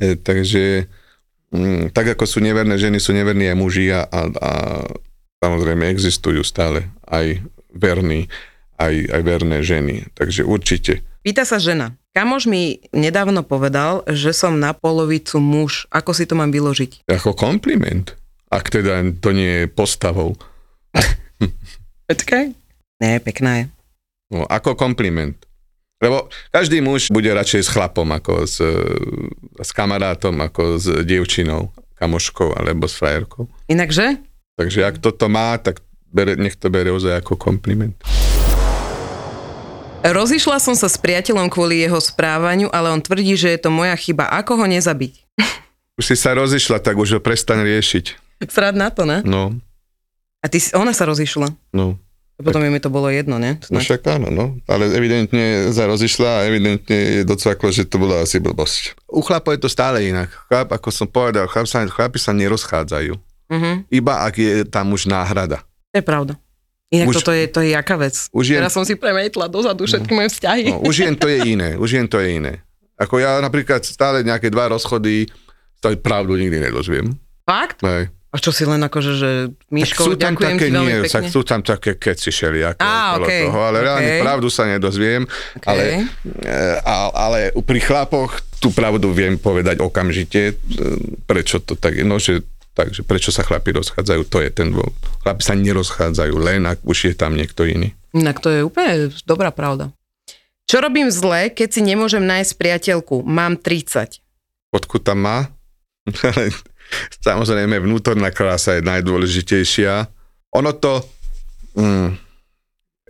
E, 0.00 0.16
takže 0.16 0.88
mm, 1.52 1.92
tak 1.92 2.16
ako 2.16 2.24
sú 2.24 2.40
neverné 2.40 2.80
ženy, 2.80 3.04
sú 3.04 3.12
neverní 3.12 3.52
aj 3.52 3.56
muži 3.60 3.92
a, 3.92 4.08
a, 4.08 4.20
a 4.32 4.52
samozrejme 5.44 5.92
existujú 5.92 6.40
stále 6.40 6.88
aj 7.04 7.44
verní, 7.76 8.32
aj, 8.80 9.12
aj 9.12 9.22
verné 9.28 9.60
ženy. 9.60 10.08
Takže 10.16 10.48
určite. 10.48 11.04
Pýta 11.20 11.44
sa 11.44 11.60
žena. 11.60 12.00
Kamož 12.16 12.48
mi 12.48 12.80
nedávno 12.96 13.44
povedal, 13.44 14.08
že 14.08 14.32
som 14.32 14.56
na 14.56 14.72
polovicu 14.72 15.36
muž. 15.36 15.84
Ako 15.92 16.16
si 16.16 16.24
to 16.24 16.32
mám 16.32 16.48
vyložiť? 16.48 17.04
Ako 17.12 17.36
kompliment. 17.36 18.16
Ak 18.48 18.72
teda 18.72 19.04
to 19.20 19.36
nie 19.36 19.62
je 19.62 19.66
postavou. 19.68 20.32
Počkaj. 22.10 22.44
Ne, 22.98 23.10
pekná 23.22 23.62
je. 23.62 23.64
No, 24.28 24.44
ako 24.48 24.76
kompliment. 24.76 25.36
Lebo 25.98 26.30
každý 26.54 26.78
muž 26.78 27.10
bude 27.10 27.26
radšej 27.26 27.62
s 27.66 27.72
chlapom, 27.74 28.06
ako 28.14 28.46
s, 28.46 28.62
s 29.58 29.70
kamarátom, 29.74 30.38
ako 30.38 30.78
s 30.78 30.86
dievčinou, 31.02 31.74
kamoškou 31.98 32.54
alebo 32.54 32.86
s 32.86 32.94
frajerkou. 32.94 33.50
Inakže? 33.66 34.22
Takže 34.54 34.86
ak 34.86 35.02
toto 35.02 35.26
má, 35.26 35.58
tak 35.58 35.82
bere, 36.14 36.38
nech 36.38 36.54
to 36.54 36.70
bere 36.70 36.94
ozaj 36.94 37.18
ako 37.18 37.34
kompliment. 37.34 37.98
Rozišla 40.06 40.62
som 40.62 40.78
sa 40.78 40.86
s 40.86 40.94
priateľom 40.94 41.50
kvôli 41.50 41.82
jeho 41.82 41.98
správaniu, 41.98 42.70
ale 42.70 42.94
on 42.94 43.02
tvrdí, 43.02 43.34
že 43.34 43.58
je 43.58 43.60
to 43.66 43.70
moja 43.74 43.98
chyba. 43.98 44.30
Ako 44.30 44.54
ho 44.54 44.66
nezabiť? 44.70 45.26
Už 45.98 46.14
si 46.14 46.14
sa 46.14 46.38
rozišla, 46.38 46.78
tak 46.78 46.94
už 46.94 47.18
ho 47.18 47.20
prestaň 47.20 47.66
riešiť. 47.66 48.38
Srad 48.46 48.78
na 48.78 48.94
to, 48.94 49.02
ne? 49.02 49.18
No. 49.26 49.58
A 50.42 50.46
ty, 50.46 50.62
ona 50.74 50.94
sa 50.94 51.08
rozišla. 51.08 51.50
No. 51.74 51.98
Potom 52.38 52.62
tak. 52.62 52.70
mi 52.70 52.78
to 52.78 52.86
bolo 52.86 53.10
jedno, 53.10 53.34
ne? 53.42 53.58
No 53.66 53.82
však 53.82 54.06
áno, 54.14 54.30
no. 54.30 54.54
Ale 54.70 54.86
evidentne 54.94 55.74
sa 55.74 55.90
rozišla 55.90 56.30
a 56.30 56.46
evidentne 56.46 56.94
je 56.94 57.22
docvaklo, 57.26 57.74
že 57.74 57.82
to 57.82 57.98
bola 57.98 58.22
asi 58.22 58.38
blbosť. 58.38 58.94
U 59.10 59.26
chlapov 59.26 59.58
je 59.58 59.66
to 59.66 59.70
stále 59.70 59.98
inak. 59.98 60.30
Chlap, 60.46 60.70
ako 60.70 60.94
som 60.94 61.10
povedal, 61.10 61.50
chlap 61.50 61.66
sa, 61.66 61.82
chlapi 61.82 62.22
sa 62.22 62.30
nerozchádzajú. 62.30 63.18
Uh-huh. 63.48 63.74
Iba 63.90 64.22
ak 64.22 64.38
je 64.38 64.62
tam 64.62 64.94
už 64.94 65.10
náhrada. 65.10 65.66
To 65.90 65.98
je 65.98 66.04
pravda. 66.06 66.38
Inak 66.94 67.10
už, 67.10 67.14
toto 67.20 67.34
je, 67.34 67.44
to 67.50 67.58
je 67.58 67.74
jaká 67.74 67.98
vec. 67.98 68.14
Už 68.30 68.54
jen, 68.54 68.62
Teraz 68.62 68.72
som 68.72 68.86
si 68.86 68.94
premietla 68.94 69.50
dozadu 69.50 69.84
všetky 69.84 70.12
no, 70.14 70.18
moje 70.22 70.28
vzťahy. 70.38 70.64
No, 70.72 70.86
už 70.86 70.94
jen 71.04 71.16
to 71.18 71.26
je 71.26 71.38
iné, 71.42 71.74
už 71.74 71.90
jen 71.90 72.06
to 72.06 72.22
je 72.22 72.38
iné. 72.38 72.62
Ako 72.96 73.18
ja 73.18 73.42
napríklad 73.42 73.82
stále 73.82 74.22
nejaké 74.22 74.48
dva 74.48 74.70
rozchody, 74.70 75.26
stále 75.76 75.98
pravdu 75.98 76.38
nikdy 76.38 76.70
nedozviem. 76.70 77.12
Fakt? 77.44 77.82
Nej. 77.82 78.08
A 78.28 78.36
čo 78.36 78.52
si 78.52 78.68
len 78.68 78.84
akože, 78.84 79.12
že 79.16 79.30
Miško, 79.72 80.04
sú 80.04 80.12
tam 80.20 80.36
ďakujem 80.36 80.56
také, 80.60 80.66
ti 80.68 80.74
veľmi 80.76 80.92
nie, 80.92 81.04
pekne. 81.08 81.28
sú 81.32 81.40
tam 81.48 81.60
také 81.64 81.96
keci 81.96 82.28
všelijaké 82.28 82.84
Á, 82.84 83.16
okay, 83.16 83.48
toho, 83.48 83.60
ale 83.64 83.76
okay. 83.80 83.86
reálne 83.88 84.10
pravdu 84.20 84.48
sa 84.52 84.68
nedozviem, 84.68 85.24
okay. 85.56 85.64
ale, 85.64 85.84
ale, 86.84 87.08
ale 87.16 87.38
pri 87.64 87.80
chlapoch 87.80 88.36
tú 88.60 88.68
pravdu 88.76 89.16
viem 89.16 89.40
povedať 89.40 89.80
okamžite, 89.80 90.52
e, 90.52 90.54
prečo 91.24 91.64
to 91.64 91.72
tak 91.72 91.96
je, 91.96 92.04
no 92.04 92.20
že 92.20 92.44
takže 92.76 93.00
prečo 93.02 93.32
sa 93.32 93.42
chlapi 93.42 93.74
rozchádzajú, 93.74 94.22
to 94.28 94.38
je 94.44 94.50
ten 94.52 94.70
dôvod. 94.70 94.94
Chlapi 95.24 95.42
sa 95.42 95.56
nerozchádzajú, 95.58 96.34
len 96.38 96.68
ak 96.68 96.84
už 96.84 97.10
je 97.10 97.14
tam 97.16 97.32
niekto 97.34 97.64
iný. 97.64 97.96
Inak 98.14 98.44
to 98.44 98.52
je 98.52 98.60
úplne 98.62 99.10
dobrá 99.26 99.50
pravda. 99.50 99.90
Čo 100.68 100.84
robím 100.84 101.08
zle, 101.08 101.48
keď 101.48 101.68
si 101.74 101.80
nemôžem 101.80 102.22
nájsť 102.22 102.52
priateľku? 102.60 103.24
Mám 103.24 103.64
30. 103.64 104.20
Odkud 104.68 105.00
tam 105.00 105.24
má? 105.24 105.38
Samozrejme, 107.20 107.80
vnútorná 107.80 108.32
krása 108.32 108.78
je 108.78 108.82
najdôležitejšia. 108.86 110.08
Ono 110.56 110.70
to... 110.76 111.04
Mm, 111.76 112.16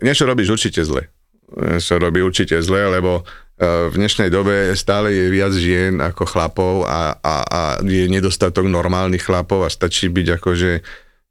niečo 0.03 0.27
robíš 0.27 0.59
určite 0.59 0.83
zle. 0.83 1.07
Niečo 1.49 1.97
robí 1.97 2.21
určite 2.21 2.59
zle, 2.61 2.91
lebo 2.91 3.21
e, 3.21 3.89
v 3.89 3.95
dnešnej 3.95 4.29
dobe 4.29 4.75
stále 4.77 5.15
je 5.15 5.25
viac 5.31 5.53
žien 5.55 5.97
ako 6.03 6.23
chlapov 6.27 6.73
a, 6.85 7.17
a, 7.17 7.35
a 7.47 7.61
je 7.81 8.05
nedostatok 8.05 8.67
normálnych 8.69 9.25
chlapov 9.25 9.65
a 9.65 9.69
stačí 9.73 10.11
byť 10.11 10.27
akože 10.37 10.71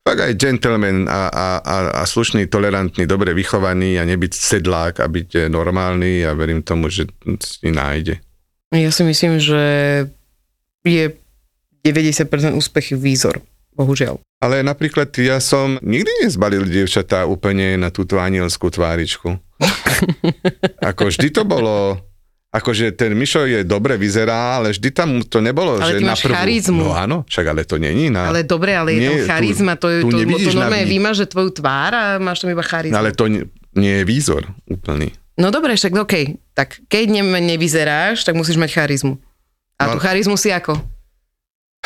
tak 0.08 0.24
aj 0.24 0.40
gentleman 0.40 1.04
a, 1.04 1.28
a, 1.28 1.46
a, 1.60 1.76
a 2.00 2.02
slušný, 2.08 2.48
tolerantný, 2.48 3.04
dobre 3.04 3.36
vychovaný 3.36 4.00
a 4.00 4.08
nebyť 4.08 4.32
sedlák 4.32 5.04
a 5.04 5.06
byť 5.06 5.52
normálny 5.52 6.24
a 6.24 6.32
verím 6.32 6.64
tomu, 6.64 6.88
že 6.88 7.04
si 7.44 7.68
nájde. 7.68 8.16
Ja 8.72 8.88
si 8.88 9.04
myslím, 9.04 9.36
že 9.36 9.64
je 10.80 11.12
90% 11.82 12.58
úspechy 12.58 12.94
výzor, 12.98 13.42
bohužiaľ. 13.74 14.18
Ale 14.38 14.62
napríklad 14.62 15.10
ja 15.18 15.42
som 15.42 15.78
nikdy 15.82 16.26
nezbalil 16.26 16.62
dievčatá 16.66 17.26
úplne 17.26 17.74
na 17.74 17.90
túto 17.90 18.22
anielskú 18.22 18.70
tváričku. 18.70 19.34
Ako 20.90 21.10
vždy 21.10 21.28
to 21.34 21.42
bolo 21.42 21.98
akože 22.48 22.96
ten 22.96 23.12
Mišo 23.12 23.44
je 23.44 23.60
dobre 23.60 24.00
vyzerá, 24.00 24.56
ale 24.60 24.72
vždy 24.72 24.88
tam 24.88 25.20
to 25.20 25.44
nebolo, 25.44 25.76
ale 25.76 26.00
že 26.00 26.04
na 26.04 26.16
prvú... 26.16 26.32
charizmu. 26.32 26.80
No 26.80 26.96
áno, 26.96 27.16
však 27.28 27.44
ale 27.44 27.62
to 27.68 27.76
není 27.76 28.08
na... 28.08 28.32
Ale 28.32 28.40
dobre, 28.44 28.72
ale 28.72 28.96
je 28.96 29.00
tam 29.04 29.36
charizma, 29.36 29.72
tu, 29.76 29.84
to, 29.84 29.88
je, 29.92 30.00
tu 30.00 30.08
to, 30.08 30.48
to 30.48 30.50
normálne 30.56 30.88
vymaže 30.88 31.24
tvoju 31.28 31.50
tvár 31.60 31.92
a 31.92 32.04
máš 32.16 32.40
tam 32.40 32.48
iba 32.48 32.64
charizmu. 32.64 32.96
Ale 32.96 33.12
to 33.12 33.28
nie, 33.28 33.44
nie 33.76 34.00
je 34.00 34.04
výzor 34.08 34.48
úplný. 34.64 35.12
No 35.38 35.52
dobre, 35.52 35.76
však 35.76 35.92
OK, 35.94 36.14
tak 36.56 36.82
keď 36.88 37.20
ne, 37.20 37.22
nevyzeráš, 37.44 38.24
tak 38.24 38.34
musíš 38.34 38.56
mať 38.56 38.74
charizmu. 38.74 39.20
A 39.78 39.82
no, 39.86 39.90
tú 39.94 39.98
charizmu 40.02 40.34
si 40.34 40.50
ako? 40.50 40.80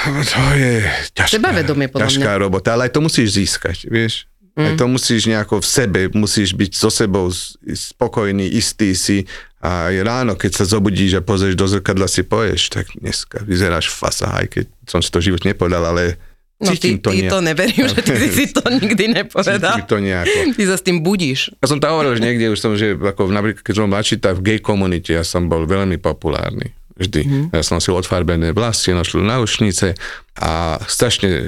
To 0.02 0.44
je 0.58 0.74
ťažká, 1.14 1.38
Sebavedomie, 1.38 1.86
podľa 1.86 2.10
ťažká 2.10 2.30
mňa. 2.34 2.42
robota, 2.42 2.74
ale 2.74 2.90
aj 2.90 2.92
to 2.92 3.00
musíš 3.00 3.28
získať, 3.38 3.86
vieš. 3.86 4.26
Mm. 4.52 4.64
Aj 4.68 4.72
to 4.76 4.84
musíš 4.84 5.24
nejako 5.24 5.64
v 5.64 5.66
sebe, 5.66 6.00
musíš 6.12 6.52
byť 6.52 6.72
so 6.76 6.92
sebou 6.92 7.32
spokojný, 7.64 8.44
istý 8.52 8.92
si 8.92 9.24
a 9.64 9.88
aj 9.88 9.96
ráno, 10.04 10.32
keď 10.36 10.60
sa 10.60 10.64
zobudíš 10.68 11.16
a 11.16 11.22
pozrieš 11.24 11.56
do 11.56 11.64
zrkadla 11.64 12.04
si 12.04 12.20
povieš, 12.20 12.68
tak 12.68 12.92
dneska 12.92 13.40
vyzeráš 13.46 13.88
fasa, 13.88 14.28
aj 14.42 14.46
keď 14.52 14.64
som 14.84 15.00
si 15.00 15.08
to 15.08 15.24
život 15.24 15.46
nepovedal, 15.46 15.88
ale 15.88 16.20
No 16.62 16.70
ty, 16.78 16.94
to 16.94 17.10
ty 17.10 17.26
to 17.26 17.42
neverím, 17.42 17.90
že 17.90 18.06
ty 18.06 18.30
si 18.30 18.54
to 18.54 18.62
nikdy 18.70 19.10
nepovedal. 19.10 19.82
Cítim 19.82 19.86
to 19.90 19.98
nejako. 19.98 20.54
Ty 20.54 20.62
sa 20.70 20.76
s 20.78 20.82
tým 20.86 21.02
budíš. 21.02 21.50
Ja 21.58 21.66
som 21.66 21.82
to 21.82 21.90
hovoril, 21.90 22.14
že 22.14 22.22
niekde 22.22 22.54
už 22.54 22.58
som, 22.62 22.78
že 22.78 22.94
ako 22.94 23.34
napríklad, 23.34 23.66
keď 23.66 23.74
som 23.74 23.90
mladší, 23.90 24.22
tak 24.22 24.38
v 24.38 24.42
gay 24.46 24.58
komunite 24.62 25.10
ja 25.10 25.26
som 25.26 25.50
bol 25.50 25.66
veľmi 25.66 25.98
populárny 25.98 26.70
vždy. 27.02 27.22
Mm. 27.26 27.46
Ja 27.50 27.62
som 27.66 27.82
si 27.82 27.90
odfarbené 27.90 28.54
vlasy, 28.54 28.94
nošli 28.94 29.20
náušnice 29.26 29.98
a 30.38 30.78
strašne 30.86 31.28
e, 31.28 31.42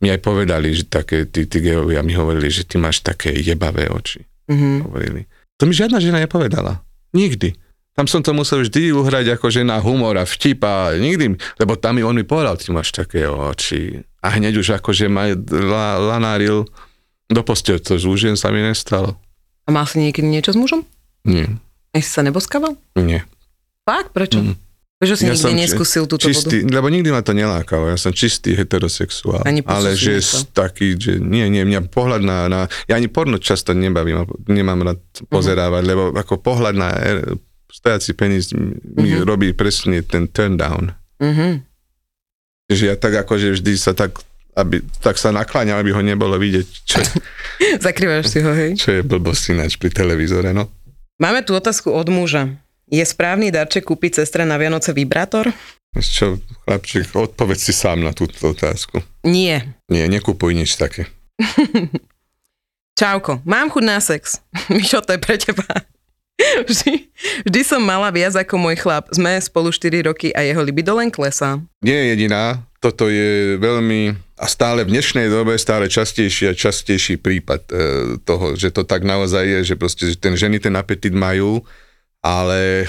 mi 0.00 0.08
aj 0.08 0.20
povedali, 0.24 0.72
že 0.72 0.88
také, 0.88 1.28
tí, 1.28 1.44
tí 1.44 1.60
geovia 1.60 2.00
mi 2.00 2.16
hovorili, 2.16 2.48
že 2.48 2.64
ty 2.64 2.80
máš 2.80 3.04
také 3.04 3.30
jebavé 3.36 3.92
oči. 3.92 4.24
Mm-hmm. 4.48 4.76
Hovorili. 4.88 5.28
To 5.60 5.68
mi 5.68 5.76
žiadna 5.76 6.00
žena 6.00 6.24
nepovedala. 6.24 6.80
Nikdy. 7.12 7.52
Tam 7.98 8.06
som 8.06 8.22
to 8.22 8.30
musel 8.30 8.62
vždy 8.62 8.94
uhrať 8.94 9.34
ako 9.34 9.50
žena 9.50 9.82
humor 9.82 10.14
a 10.14 10.22
vtip 10.22 10.62
a 10.62 10.94
nikdy, 10.94 11.34
lebo 11.58 11.74
tam 11.74 11.98
mi 11.98 12.06
on 12.06 12.14
mi 12.14 12.22
povedal, 12.22 12.54
ty 12.54 12.70
máš 12.70 12.94
také 12.94 13.26
oči. 13.26 14.06
A 14.22 14.38
hneď 14.38 14.62
už 14.62 14.78
akože 14.78 15.10
ma 15.10 15.34
la, 15.50 15.98
lanáril 15.98 16.62
do 17.26 17.42
postel, 17.42 17.82
to 17.82 17.98
už 17.98 18.38
sa 18.38 18.54
mi 18.54 18.62
nestalo. 18.62 19.18
A 19.66 19.74
mal 19.74 19.84
si 19.84 19.98
niekedy 19.98 20.30
niečo 20.30 20.54
s 20.54 20.58
mužom? 20.62 20.86
Nie. 21.26 21.58
Aj 21.90 22.00
si 22.00 22.08
sa 22.08 22.22
neboskával? 22.22 22.78
Nie. 22.94 23.26
Fakt? 23.82 24.14
Prečo? 24.14 24.46
Mm. 24.46 24.54
Prečo 24.98 25.14
si 25.14 25.30
ja 25.30 25.34
nikdy 25.38 25.54
neskúsil 25.62 26.10
túto 26.10 26.26
čistý, 26.26 26.66
vodu? 26.66 26.74
Lebo 26.74 26.90
nikdy 26.90 27.14
ma 27.14 27.22
to 27.22 27.30
nelákalo, 27.30 27.86
ja 27.86 27.94
som 27.94 28.10
čistý 28.10 28.58
heterosexuál. 28.58 29.46
Ale 29.46 29.94
že 29.94 30.18
to. 30.18 30.66
taký, 30.66 30.98
že 30.98 31.22
nie, 31.22 31.46
nie, 31.46 31.62
mňa 31.62 31.86
pohľad 31.86 32.26
na, 32.26 32.50
na 32.50 32.60
ja 32.90 32.98
ani 32.98 33.06
porno 33.06 33.38
často 33.38 33.78
nebavím, 33.78 34.26
nemám 34.50 34.82
rád 34.82 35.00
pozerávať, 35.30 35.82
uh-huh. 35.86 35.90
lebo 35.94 36.02
ako 36.18 36.42
pohľad 36.42 36.74
na 36.74 36.90
er, 36.98 37.38
stojací 37.70 38.18
penis 38.18 38.50
mi 38.98 39.14
uh-huh. 39.14 39.22
robí 39.22 39.54
presne 39.54 40.02
ten 40.02 40.26
turn 40.26 40.58
down. 40.58 40.90
Uh-huh. 41.22 41.62
Že 42.66 42.84
ja 42.90 42.96
tak 42.98 43.22
akože 43.22 43.54
vždy 43.54 43.78
sa 43.78 43.94
tak 43.94 44.18
aby, 44.58 44.82
tak 44.98 45.14
sa 45.14 45.30
nakláňam, 45.30 45.78
aby 45.78 45.94
ho 45.94 46.02
nebolo 46.02 46.34
vidieť. 46.34 46.66
Čo, 46.82 46.98
Zakrývaš 47.86 48.34
si 48.34 48.42
ho, 48.42 48.50
hej? 48.50 48.74
Čo 48.74 48.98
je 48.98 49.02
blbosť 49.06 49.54
ináč 49.54 49.78
pri 49.78 49.94
televízore, 49.94 50.50
no. 50.50 50.66
Máme 51.22 51.46
tu 51.46 51.54
otázku 51.54 51.94
od 51.94 52.10
muža. 52.10 52.58
Je 52.88 53.04
správny 53.04 53.52
darček 53.52 53.84
kúpiť 53.84 54.24
sestre 54.24 54.48
na 54.48 54.56
Vianoce 54.56 54.96
vibrátor? 54.96 55.52
Čo, 55.92 56.40
chlapček, 56.64 57.12
odpoveď 57.12 57.58
si 57.60 57.72
sám 57.76 58.00
na 58.00 58.16
túto 58.16 58.56
otázku. 58.56 59.04
Nie. 59.28 59.76
Nie, 59.92 60.08
nekupuj 60.08 60.56
nič 60.56 60.80
také. 60.80 61.04
Čauko, 62.98 63.44
mám 63.44 63.68
chuť 63.68 63.84
na 63.84 64.00
sex. 64.00 64.40
Mišo, 64.72 65.04
to 65.04 65.16
je 65.16 65.20
pre 65.20 65.36
teba. 65.36 65.68
Vždy, 66.70 67.10
vždy 67.50 67.60
som 67.66 67.82
mala 67.82 68.14
viac 68.14 68.30
ako 68.38 68.62
môj 68.62 68.78
chlap. 68.78 69.10
Sme 69.10 69.34
spolu 69.42 69.74
4 69.74 70.06
roky 70.06 70.30
a 70.30 70.46
jeho 70.46 70.62
libido 70.62 70.94
len 70.94 71.10
klesá. 71.10 71.58
Nie 71.82 71.98
je 71.98 72.06
jediná. 72.14 72.62
Toto 72.78 73.10
je 73.10 73.58
veľmi 73.58 74.14
a 74.38 74.46
stále 74.46 74.86
v 74.86 74.94
dnešnej 74.94 75.26
dobe 75.26 75.58
stále 75.58 75.90
častejší 75.90 76.46
a 76.46 76.54
častejší 76.54 77.18
prípad 77.18 77.62
e, 77.66 77.72
toho, 78.22 78.54
že 78.54 78.70
to 78.70 78.86
tak 78.86 79.02
naozaj 79.02 79.42
je, 79.42 79.58
že 79.66 79.74
proste 79.74 80.06
že 80.06 80.14
ten 80.14 80.38
ženy 80.38 80.62
ten 80.62 80.78
apetit 80.78 81.10
majú 81.10 81.66
ale 82.28 82.84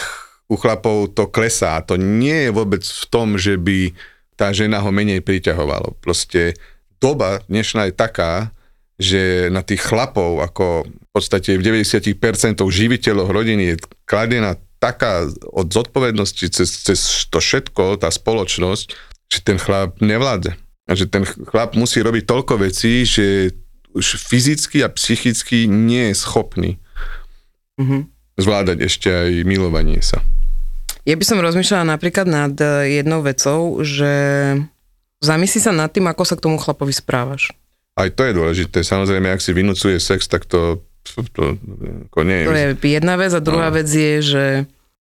u 0.52 0.60
chlapov 0.60 1.16
to 1.16 1.32
klesá. 1.32 1.80
To 1.88 1.96
nie 1.96 2.50
je 2.50 2.52
vôbec 2.52 2.84
v 2.84 3.06
tom, 3.08 3.40
že 3.40 3.56
by 3.56 3.96
tá 4.36 4.52
žena 4.52 4.84
ho 4.84 4.92
menej 4.92 5.24
priťahovalo. 5.24 5.96
Proste 6.04 6.60
doba 7.00 7.40
dnešná 7.48 7.88
je 7.88 7.94
taká, 7.96 8.52
že 9.00 9.48
na 9.48 9.64
tých 9.64 9.80
chlapov, 9.80 10.44
ako 10.44 10.84
v 10.84 11.10
podstate 11.16 11.56
v 11.56 11.88
90% 11.88 12.60
živiteľov 12.60 13.32
rodiny 13.32 13.64
je 13.72 13.76
kladená 14.04 14.60
taká 14.84 15.28
od 15.56 15.72
zodpovednosti 15.72 16.52
cez, 16.52 16.70
cez 16.84 17.00
to 17.32 17.40
všetko, 17.40 18.00
tá 18.00 18.12
spoločnosť, 18.12 18.88
že 19.32 19.40
ten 19.44 19.56
chlap 19.56 20.04
nevládze. 20.04 20.56
A 20.90 20.92
že 20.98 21.08
ten 21.08 21.24
chlap 21.24 21.80
musí 21.80 22.04
robiť 22.04 22.24
toľko 22.28 22.60
vecí, 22.60 23.08
že 23.08 23.56
už 23.96 24.20
fyzicky 24.20 24.84
a 24.84 24.92
psychicky 24.92 25.70
nie 25.70 26.12
je 26.12 26.16
schopný 26.16 26.72
Mhm. 27.80 28.12
Zvládať 28.40 28.78
ešte 28.88 29.08
aj 29.12 29.32
milovanie 29.44 30.00
sa. 30.00 30.24
Ja 31.04 31.16
by 31.16 31.26
som 31.26 31.44
rozmýšľala 31.44 31.96
napríklad 31.96 32.28
nad 32.28 32.56
eh, 32.60 33.00
jednou 33.00 33.20
vecou, 33.24 33.80
že 33.84 34.12
zamysli 35.20 35.60
sa 35.60 35.76
nad 35.76 35.92
tým, 35.92 36.08
ako 36.08 36.24
sa 36.24 36.36
k 36.40 36.44
tomu 36.48 36.58
chlapovi 36.60 36.96
správaš. 36.96 37.52
Aj 38.00 38.08
to 38.08 38.24
je 38.24 38.32
dôležité. 38.36 38.80
Samozrejme, 38.80 39.28
ak 39.28 39.44
si 39.44 39.52
vynúcuje 39.52 40.00
sex, 40.00 40.32
tak 40.32 40.48
to, 40.48 40.80
to, 41.04 41.20
to 41.36 41.44
ako 42.08 42.20
nie 42.24 42.48
To 42.48 42.56
je 42.56 42.96
jedna 42.96 43.20
vec 43.20 43.36
a 43.36 43.44
druhá 43.44 43.68
No. 43.68 43.76
vec 43.76 43.92
je, 43.92 44.24
že 44.24 44.44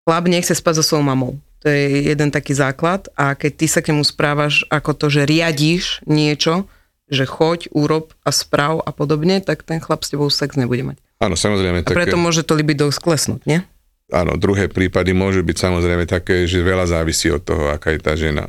chlap 0.08 0.24
nechce 0.32 0.56
spať 0.56 0.80
so 0.80 0.84
svojou 0.84 1.04
mamou. 1.04 1.36
To 1.60 1.68
je 1.68 2.08
jeden 2.08 2.32
taký 2.32 2.56
základ 2.56 3.10
a 3.18 3.36
keď 3.36 3.52
ty 3.52 3.66
sa 3.68 3.84
k 3.84 3.92
nemu 3.92 4.06
správaš 4.06 4.64
ako 4.72 4.96
to, 4.96 5.06
že 5.12 5.28
riadíš 5.28 6.00
niečo, 6.08 6.70
že 7.10 7.28
choď, 7.28 7.68
urob 7.74 8.14
a 8.24 8.30
správ 8.32 8.80
a 8.86 8.90
podobne, 8.94 9.44
tak 9.44 9.66
ten 9.66 9.82
chlap 9.82 10.06
s 10.06 10.14
tebou 10.14 10.30
sex 10.32 10.56
nebude 10.56 10.82
mať. 10.86 10.98
Áno, 11.16 11.34
samozrejme. 11.34 11.84
A 11.84 11.96
preto 11.96 12.20
môže 12.20 12.44
to 12.44 12.52
libido 12.52 12.88
sklesnúť, 12.92 13.42
nie? 13.48 13.64
Áno, 14.12 14.38
druhé 14.38 14.70
prípady 14.70 15.10
môžu 15.10 15.42
byť 15.42 15.56
samozrejme 15.58 16.06
také, 16.06 16.46
že 16.46 16.62
veľa 16.62 16.86
závisí 16.86 17.26
od 17.32 17.42
toho, 17.42 17.74
aká 17.74 17.90
je 17.90 18.00
tá 18.00 18.14
žena. 18.14 18.46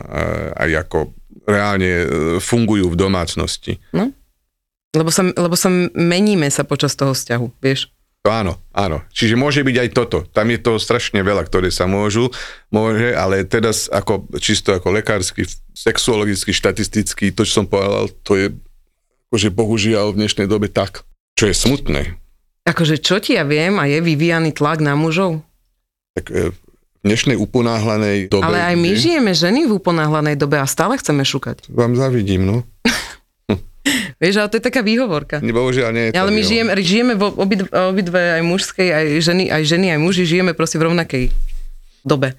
Aj 0.54 0.70
ako 0.70 1.18
reálne 1.48 1.90
e, 1.90 2.06
fungujú 2.38 2.94
v 2.94 3.00
domácnosti. 3.00 3.82
No? 3.96 4.14
Lebo 4.94 5.10
sa, 5.10 5.26
lebo 5.26 5.56
sa 5.58 5.72
meníme 5.96 6.46
sa 6.52 6.68
počas 6.68 6.94
toho 6.94 7.16
vzťahu, 7.16 7.58
vieš? 7.58 7.90
To 8.28 8.30
áno, 8.30 8.60
áno. 8.76 9.02
Čiže 9.16 9.40
môže 9.40 9.64
byť 9.64 9.78
aj 9.88 9.90
toto. 9.96 10.28
Tam 10.36 10.52
je 10.52 10.60
to 10.60 10.76
strašne 10.76 11.24
veľa, 11.24 11.48
ktoré 11.48 11.72
sa 11.72 11.88
môžu, 11.88 12.28
môže, 12.68 13.16
ale 13.16 13.48
teraz 13.48 13.88
ako, 13.88 14.28
čisto 14.44 14.76
ako 14.76 14.92
lekársky, 14.92 15.48
sexuologicky, 15.72 16.52
štatisticky, 16.52 17.32
to, 17.32 17.48
čo 17.48 17.64
som 17.64 17.66
povedal, 17.66 18.12
to 18.28 18.36
je 18.36 18.48
akože 19.32 19.50
bohužiaľ 19.56 20.12
v 20.12 20.28
dnešnej 20.28 20.48
dobe 20.52 20.68
tak. 20.68 21.08
Čo 21.40 21.48
je 21.48 21.56
smutné. 21.56 22.02
Akože 22.68 23.00
čo 23.00 23.24
ti 23.24 23.40
ja 23.40 23.48
viem 23.48 23.80
a 23.80 23.88
je 23.88 24.04
vyvíjaný 24.04 24.52
tlak 24.52 24.84
na 24.84 24.92
mužov? 24.92 25.40
Tak 26.14 26.28
e, 26.30 26.52
v 26.52 26.58
dnešnej 27.00 27.40
uponáhlanej 27.40 28.28
dobe... 28.28 28.44
Ale 28.44 28.60
aj 28.60 28.76
my 28.76 28.90
kde- 28.92 29.00
žijeme 29.00 29.32
ženy 29.32 29.62
v 29.66 29.80
uponáhlanej 29.80 30.36
dobe 30.36 30.60
a 30.60 30.68
stále 30.68 31.00
chceme 31.00 31.24
šukať. 31.24 31.72
Vám 31.72 31.96
zavidím, 31.96 32.44
no. 32.44 32.56
Vieš, 34.20 34.36
ale 34.36 34.52
to 34.52 34.60
je 34.60 34.66
taká 34.68 34.84
výhovorka. 34.84 35.40
Bohužiaľ 35.40 35.90
nie 35.96 36.04
je 36.04 36.12
to 36.12 36.20
Ale 36.20 36.30
my 36.30 36.44
výhovorka. 36.44 36.52
žijeme, 36.52 36.72
žijeme 36.84 37.14
v 37.16 37.24
obidve, 37.24 37.68
obidve 37.72 38.22
aj 38.36 38.44
mužskej, 38.44 38.88
aj 38.92 39.06
ženy, 39.24 39.44
aj 39.48 39.64
ženy, 39.64 39.88
aj 39.96 40.00
muži, 40.04 40.24
žijeme 40.28 40.52
proste 40.52 40.76
v 40.76 40.92
rovnakej 40.92 41.24
dobe. 42.04 42.36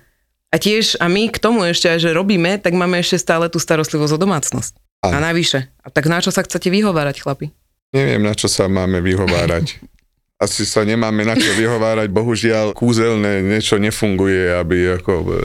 A 0.49 0.57
tiež, 0.57 0.97
a 0.97 1.09
my 1.09 1.29
k 1.29 1.41
tomu 1.41 1.65
ešte 1.65 1.89
aj, 1.89 2.05
že 2.05 2.11
robíme, 2.13 2.61
tak 2.61 2.77
máme 2.77 3.01
ešte 3.01 3.17
stále 3.17 3.49
tú 3.49 3.57
starostlivosť 3.57 4.13
o 4.13 4.21
domácnosť. 4.21 4.73
A 5.05 5.17
Áno. 5.17 5.25
navyše. 5.25 5.73
A 5.81 5.89
tak 5.89 6.05
na 6.05 6.21
čo 6.21 6.29
sa 6.29 6.45
chcete 6.45 6.69
vyhovárať, 6.69 7.21
chlapi? 7.21 7.49
Neviem, 7.93 8.21
na 8.21 8.37
čo 8.37 8.45
sa 8.45 8.69
máme 8.69 9.01
vyhovárať. 9.01 9.73
Asi 10.39 10.63
sa 10.63 10.87
nemáme 10.87 11.27
na 11.27 11.35
čo 11.35 11.51
vyhovárať, 11.59 12.15
bohužiaľ 12.15 12.71
kúzelné 12.71 13.43
niečo 13.43 13.75
nefunguje, 13.75 14.55
aby 14.55 14.95
ako... 15.03 15.43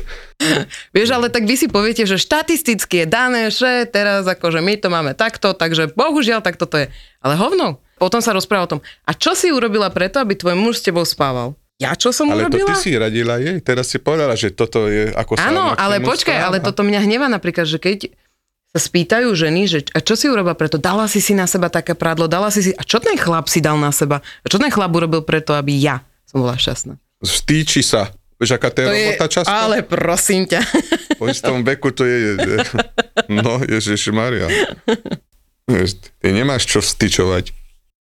Vieš, 0.93 1.09
ale 1.17 1.33
tak 1.33 1.49
vy 1.49 1.57
si 1.57 1.65
poviete, 1.65 2.05
že 2.05 2.21
štatisticky 2.21 3.01
je 3.01 3.07
dané, 3.09 3.49
že 3.49 3.89
teraz 3.89 4.21
akože 4.21 4.61
my 4.61 4.77
to 4.77 4.93
máme 4.93 5.17
takto, 5.17 5.57
takže 5.57 5.89
bohužiaľ 5.97 6.45
takto 6.45 6.69
to 6.69 6.85
je. 6.85 6.87
Ale 7.25 7.33
hovno. 7.33 7.81
Potom 7.97 8.21
sa 8.21 8.37
rozpráva 8.37 8.69
o 8.69 8.71
tom, 8.77 8.81
a 9.09 9.17
čo 9.17 9.33
si 9.33 9.49
urobila 9.49 9.89
preto, 9.89 10.21
aby 10.21 10.37
tvoj 10.37 10.53
muž 10.53 10.77
s 10.77 10.85
tebou 10.85 11.01
spával? 11.09 11.57
Ja 11.81 11.97
čo 11.97 12.13
som 12.13 12.29
Ale 12.29 12.45
to 12.45 12.61
urobila? 12.61 12.69
ty 12.69 12.73
si 12.77 12.93
radila 12.93 13.41
jej, 13.41 13.57
teraz 13.65 13.89
si 13.89 13.97
povedala, 13.97 14.37
že 14.37 14.53
toto 14.53 14.85
je 14.93 15.09
ako 15.09 15.41
sa 15.41 15.49
Áno, 15.49 15.73
ale 15.73 16.05
počkaj, 16.05 16.37
správa. 16.37 16.47
ale 16.53 16.57
toto 16.61 16.85
mňa 16.85 16.99
hneva 17.01 17.25
napríklad, 17.33 17.65
že 17.65 17.81
keď 17.81 18.13
sa 18.73 18.79
spýtajú 18.81 19.29
ženy, 19.37 19.69
že 19.69 19.79
a 19.93 20.01
čo 20.01 20.17
si 20.17 20.25
urobila 20.25 20.57
preto? 20.57 20.81
Dala 20.81 21.05
si 21.05 21.21
si 21.21 21.37
na 21.37 21.45
seba 21.45 21.69
také 21.69 21.93
prádlo, 21.93 22.25
dala 22.25 22.49
si 22.49 22.65
si... 22.65 22.71
A 22.73 22.81
čo 22.81 22.97
ten 22.97 23.13
chlap 23.13 23.45
si 23.45 23.61
dal 23.61 23.77
na 23.77 23.93
seba? 23.93 24.25
A 24.41 24.45
čo 24.49 24.57
ten 24.57 24.73
chlap 24.73 24.89
urobil 24.89 25.21
preto, 25.21 25.53
aby 25.53 25.77
ja 25.77 26.01
som 26.25 26.41
bola 26.41 26.57
šťastná? 26.57 26.97
Stýči 27.21 27.85
sa. 27.85 28.09
Vieš, 28.41 28.57
aká 28.57 28.73
to 28.73 28.81
je 28.81 28.89
robota 28.89 29.29
často? 29.29 29.53
ale 29.53 29.85
prosím 29.85 30.49
ťa. 30.49 30.65
Po 31.21 31.29
istom 31.29 31.61
veku 31.61 31.93
to 31.93 32.01
je... 32.01 32.41
No, 33.29 33.61
Ježiš 33.61 34.09
Maria. 34.09 34.49
Ty 36.19 36.27
nemáš 36.33 36.65
čo 36.65 36.81
vstyčovať. 36.81 37.53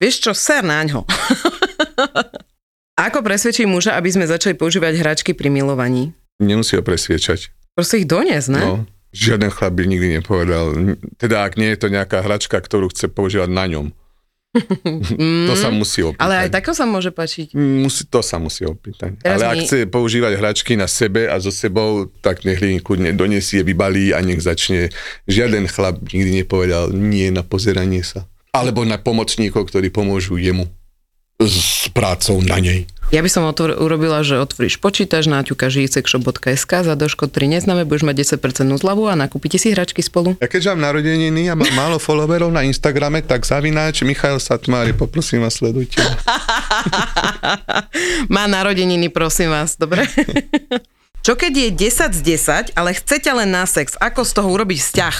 Vieš 0.03 0.15
čo, 0.19 0.31
ser 0.35 0.67
na 0.67 0.83
ňo. 0.83 1.07
Ako 3.07 3.23
presvedčí 3.23 3.65
muža, 3.65 3.95
aby 3.95 4.13
sme 4.13 4.27
začali 4.27 4.59
používať 4.59 4.99
hračky 4.99 5.31
pri 5.33 5.49
milovaní? 5.49 6.11
Nemusí 6.43 6.75
ho 6.77 6.83
presviečať. 6.85 7.55
Proste 7.73 8.05
ich 8.05 8.09
donies, 8.11 8.51
ne? 8.51 8.61
No. 8.61 8.75
Žiaden 9.15 9.51
chlap 9.51 9.73
by 9.77 9.85
nikdy 9.87 10.09
nepovedal. 10.21 10.75
Teda 11.17 11.47
ak 11.47 11.57
nie 11.57 11.73
je 11.73 11.79
to 11.79 11.89
nejaká 11.89 12.21
hračka, 12.25 12.59
ktorú 12.59 12.91
chce 12.93 13.11
používať 13.11 13.51
na 13.51 13.65
ňom. 13.67 13.87
to 15.49 15.55
sa 15.57 15.69
musí 15.69 16.01
opýtať. 16.01 16.23
Ale 16.25 16.49
aj 16.49 16.49
takto 16.49 16.73
sa 16.73 16.89
môže 16.89 17.13
páčiť. 17.13 17.53
Musí, 17.53 18.09
to 18.09 18.25
sa 18.25 18.41
musí 18.41 18.65
opýtať. 18.65 19.21
Teraz 19.21 19.37
Ale 19.41 19.45
ak 19.53 19.57
mi- 19.61 19.65
chce 19.69 19.79
používať 19.89 20.33
hračky 20.41 20.73
na 20.81 20.89
sebe 20.89 21.29
a 21.29 21.37
so 21.41 21.53
sebou, 21.53 22.09
tak 22.25 22.45
nech 22.49 22.61
ich 22.61 22.81
kľudne 22.81 23.13
donesie, 23.13 23.61
vybalí 23.61 24.17
a 24.17 24.21
nech 24.25 24.41
začne. 24.41 24.89
Žiaden 25.29 25.69
chlap 25.69 26.01
nikdy 26.09 26.45
nepovedal 26.45 26.93
nie 26.93 27.29
na 27.29 27.45
pozeranie 27.45 28.01
sa. 28.01 28.25
Alebo 28.57 28.89
na 28.89 28.97
pomocníkov, 28.97 29.69
ktorí 29.69 29.93
pomôžu 29.93 30.41
jemu 30.41 30.65
s 31.37 31.93
prácou 31.93 32.41
na 32.41 32.57
nej. 32.57 32.89
Ja 33.15 33.23
by 33.23 33.31
som 33.31 33.47
otvor, 33.47 33.79
urobila, 33.79 34.19
že 34.27 34.35
otvoríš 34.35 34.83
počítač, 34.83 35.31
naťukáš 35.31 35.79
jicekshop.sk, 35.79 36.73
za 36.83 36.95
doško 36.99 37.31
3 37.31 37.55
neznáme, 37.55 37.87
budeš 37.87 38.03
mať 38.03 38.43
10% 38.43 38.83
zľavu 38.83 39.07
a 39.07 39.15
nakúpite 39.15 39.63
si 39.63 39.71
hračky 39.71 40.03
spolu. 40.03 40.35
Ja 40.43 40.51
keďže 40.51 40.75
mám 40.75 40.91
narodeniny 40.91 41.47
a 41.47 41.55
mám 41.55 41.71
málo 41.79 42.03
followerov 42.03 42.51
na 42.51 42.67
Instagrame, 42.67 43.23
tak 43.23 43.47
zavináč 43.47 44.03
Michal 44.03 44.43
Satmári, 44.43 44.91
poprosím 44.91 45.47
vás, 45.47 45.55
sledujte. 45.63 46.03
Má 48.35 48.51
narodeniny, 48.51 49.07
prosím 49.15 49.55
vás, 49.55 49.79
dobre? 49.79 50.03
Čo 51.27 51.39
keď 51.39 51.53
je 51.55 51.69
10 51.87 52.11
z 52.11 52.21
10, 52.75 52.75
ale 52.75 52.91
chcete 52.91 53.31
len 53.31 53.55
na 53.55 53.71
sex? 53.71 53.95
Ako 54.03 54.27
z 54.27 54.35
toho 54.35 54.51
urobiť 54.51 54.83
vzťah? 54.83 55.17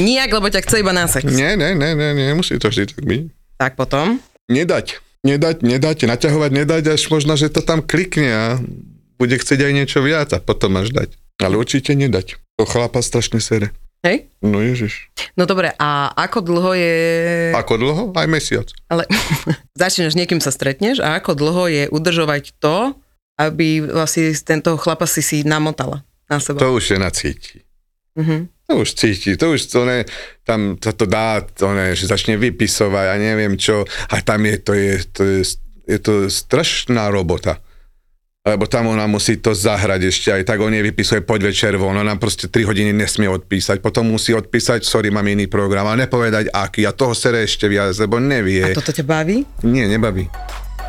Nijak, 0.00 0.32
lebo 0.32 0.48
ťa 0.48 0.64
chce 0.64 0.80
iba 0.80 0.96
na 0.96 1.04
sex. 1.04 1.28
Nie, 1.28 1.52
nie, 1.52 1.76
nie, 1.76 1.92
nie, 1.92 2.10
nie, 2.16 2.32
musí 2.32 2.56
to 2.56 2.72
vždy 2.72 2.96
tak 2.96 3.04
byť. 3.04 3.22
Tak 3.60 3.72
potom? 3.76 4.24
Nedať. 4.48 5.04
Nedať, 5.24 5.64
nedať, 5.64 6.04
naťahovať, 6.04 6.50
nedať, 6.52 6.84
až 6.92 7.02
možno, 7.08 7.34
že 7.38 7.48
to 7.48 7.64
tam 7.64 7.80
klikne 7.80 8.28
a 8.28 8.44
bude 9.16 9.36
chcieť 9.36 9.60
aj 9.64 9.72
niečo 9.72 9.98
viac 10.04 10.32
a 10.36 10.42
potom 10.42 10.76
až 10.76 10.92
dať. 10.92 11.16
Ale 11.40 11.56
určite 11.56 11.96
nedať. 11.96 12.36
To 12.56 12.64
chlapa 12.64 13.00
strašne 13.00 13.40
sere. 13.40 13.72
Hej? 14.04 14.28
No 14.44 14.62
ježiš. 14.62 15.10
No 15.34 15.48
dobre, 15.48 15.74
a 15.76 16.12
ako 16.14 16.38
dlho 16.44 16.72
je... 16.78 16.94
Ako 17.56 17.74
dlho? 17.80 18.02
Aj 18.14 18.28
mesiac. 18.28 18.68
Ale 18.86 19.08
začneš, 19.82 20.14
niekým 20.14 20.38
sa 20.38 20.54
stretneš 20.54 21.02
a 21.02 21.18
ako 21.18 21.34
dlho 21.34 21.64
je 21.66 21.84
udržovať 21.90 22.54
to, 22.60 22.94
aby 23.36 23.84
vlastne 23.84 24.32
tento 24.40 24.78
chlapa 24.80 25.04
si 25.04 25.20
si 25.20 25.42
namotala 25.44 26.06
na 26.30 26.38
seba. 26.40 26.60
To 26.62 26.76
už 26.76 26.96
žena 26.96 27.10
cíti. 27.12 27.66
Mhm. 28.16 28.55
To 28.66 28.82
už 28.82 28.98
cíti, 28.98 29.38
to 29.38 29.54
už 29.54 29.70
to 29.70 29.86
ne, 29.86 30.02
tam 30.42 30.74
sa 30.74 30.90
to 30.90 31.06
dá, 31.06 31.38
to 31.38 31.70
ne, 31.70 31.94
že 31.94 32.10
začne 32.10 32.34
vypisovať 32.34 33.06
a 33.10 33.14
neviem 33.14 33.54
čo, 33.54 33.86
a 33.86 34.14
tam 34.26 34.42
je 34.42 34.56
to, 34.58 34.72
je, 34.74 34.92
to 35.14 35.22
je, 35.22 35.40
je 35.86 35.98
to 36.02 36.12
strašná 36.26 37.06
robota. 37.14 37.62
Lebo 38.42 38.66
tam 38.66 38.90
ona 38.90 39.06
musí 39.06 39.38
to 39.38 39.54
zahrať 39.54 40.10
ešte, 40.10 40.28
aj 40.34 40.42
tak 40.46 40.58
on 40.58 40.74
jej 40.74 40.82
vypisuje 40.82 41.22
poď 41.22 41.54
večer 41.54 41.78
von, 41.78 41.94
ona 41.94 42.18
proste 42.18 42.50
3 42.50 42.66
hodiny 42.66 42.90
nesmie 42.90 43.30
odpísať, 43.30 43.78
potom 43.78 44.10
musí 44.10 44.34
odpísať, 44.34 44.82
sorry, 44.82 45.14
mám 45.14 45.26
iný 45.30 45.46
program, 45.46 45.86
a 45.86 45.94
nepovedať 45.94 46.50
aký, 46.50 46.86
a 46.86 46.94
toho 46.94 47.14
sere 47.14 47.46
ešte 47.46 47.70
viac, 47.70 47.94
lebo 48.02 48.18
nevie. 48.18 48.66
A 48.66 48.74
toto 48.74 48.90
ťa 48.90 49.06
baví? 49.06 49.46
Nie, 49.62 49.86
nebaví. 49.86 50.26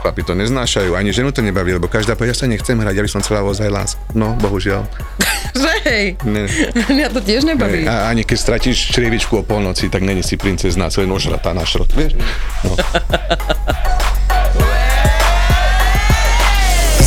Chlapi 0.02 0.22
to 0.24 0.34
neznášajú, 0.38 0.94
ani 0.94 1.10
ženu 1.10 1.34
to 1.34 1.42
nebaví, 1.42 1.74
lebo 1.74 1.90
každá 1.90 2.14
povie, 2.14 2.32
ja 2.32 2.38
sa 2.38 2.46
nechcem 2.46 2.78
hrať, 2.78 2.96
ja 2.96 3.04
by 3.04 3.12
som 3.12 3.22
chcela 3.26 3.42
ozaj 3.42 3.68
lásku. 3.68 4.02
No, 4.14 4.38
bohužiaľ. 4.38 4.86
Že 5.58 5.72
hej, 5.90 6.06
Ne. 6.28 6.46
mňa 6.94 7.08
to 7.10 7.20
tiež 7.24 7.44
nebaví. 7.48 7.90
A 7.90 8.14
ani 8.14 8.22
keď 8.22 8.38
stratíš 8.38 8.94
črievičku 8.94 9.42
o 9.42 9.44
polnoci, 9.44 9.90
tak 9.90 10.06
není 10.06 10.22
si 10.22 10.38
princezná, 10.38 10.90
co 10.94 11.02
je 11.02 11.08
nožratá 11.10 11.54
na 11.54 11.66
šrot, 11.66 11.90
vieš? 11.98 12.14
No. 12.62 12.78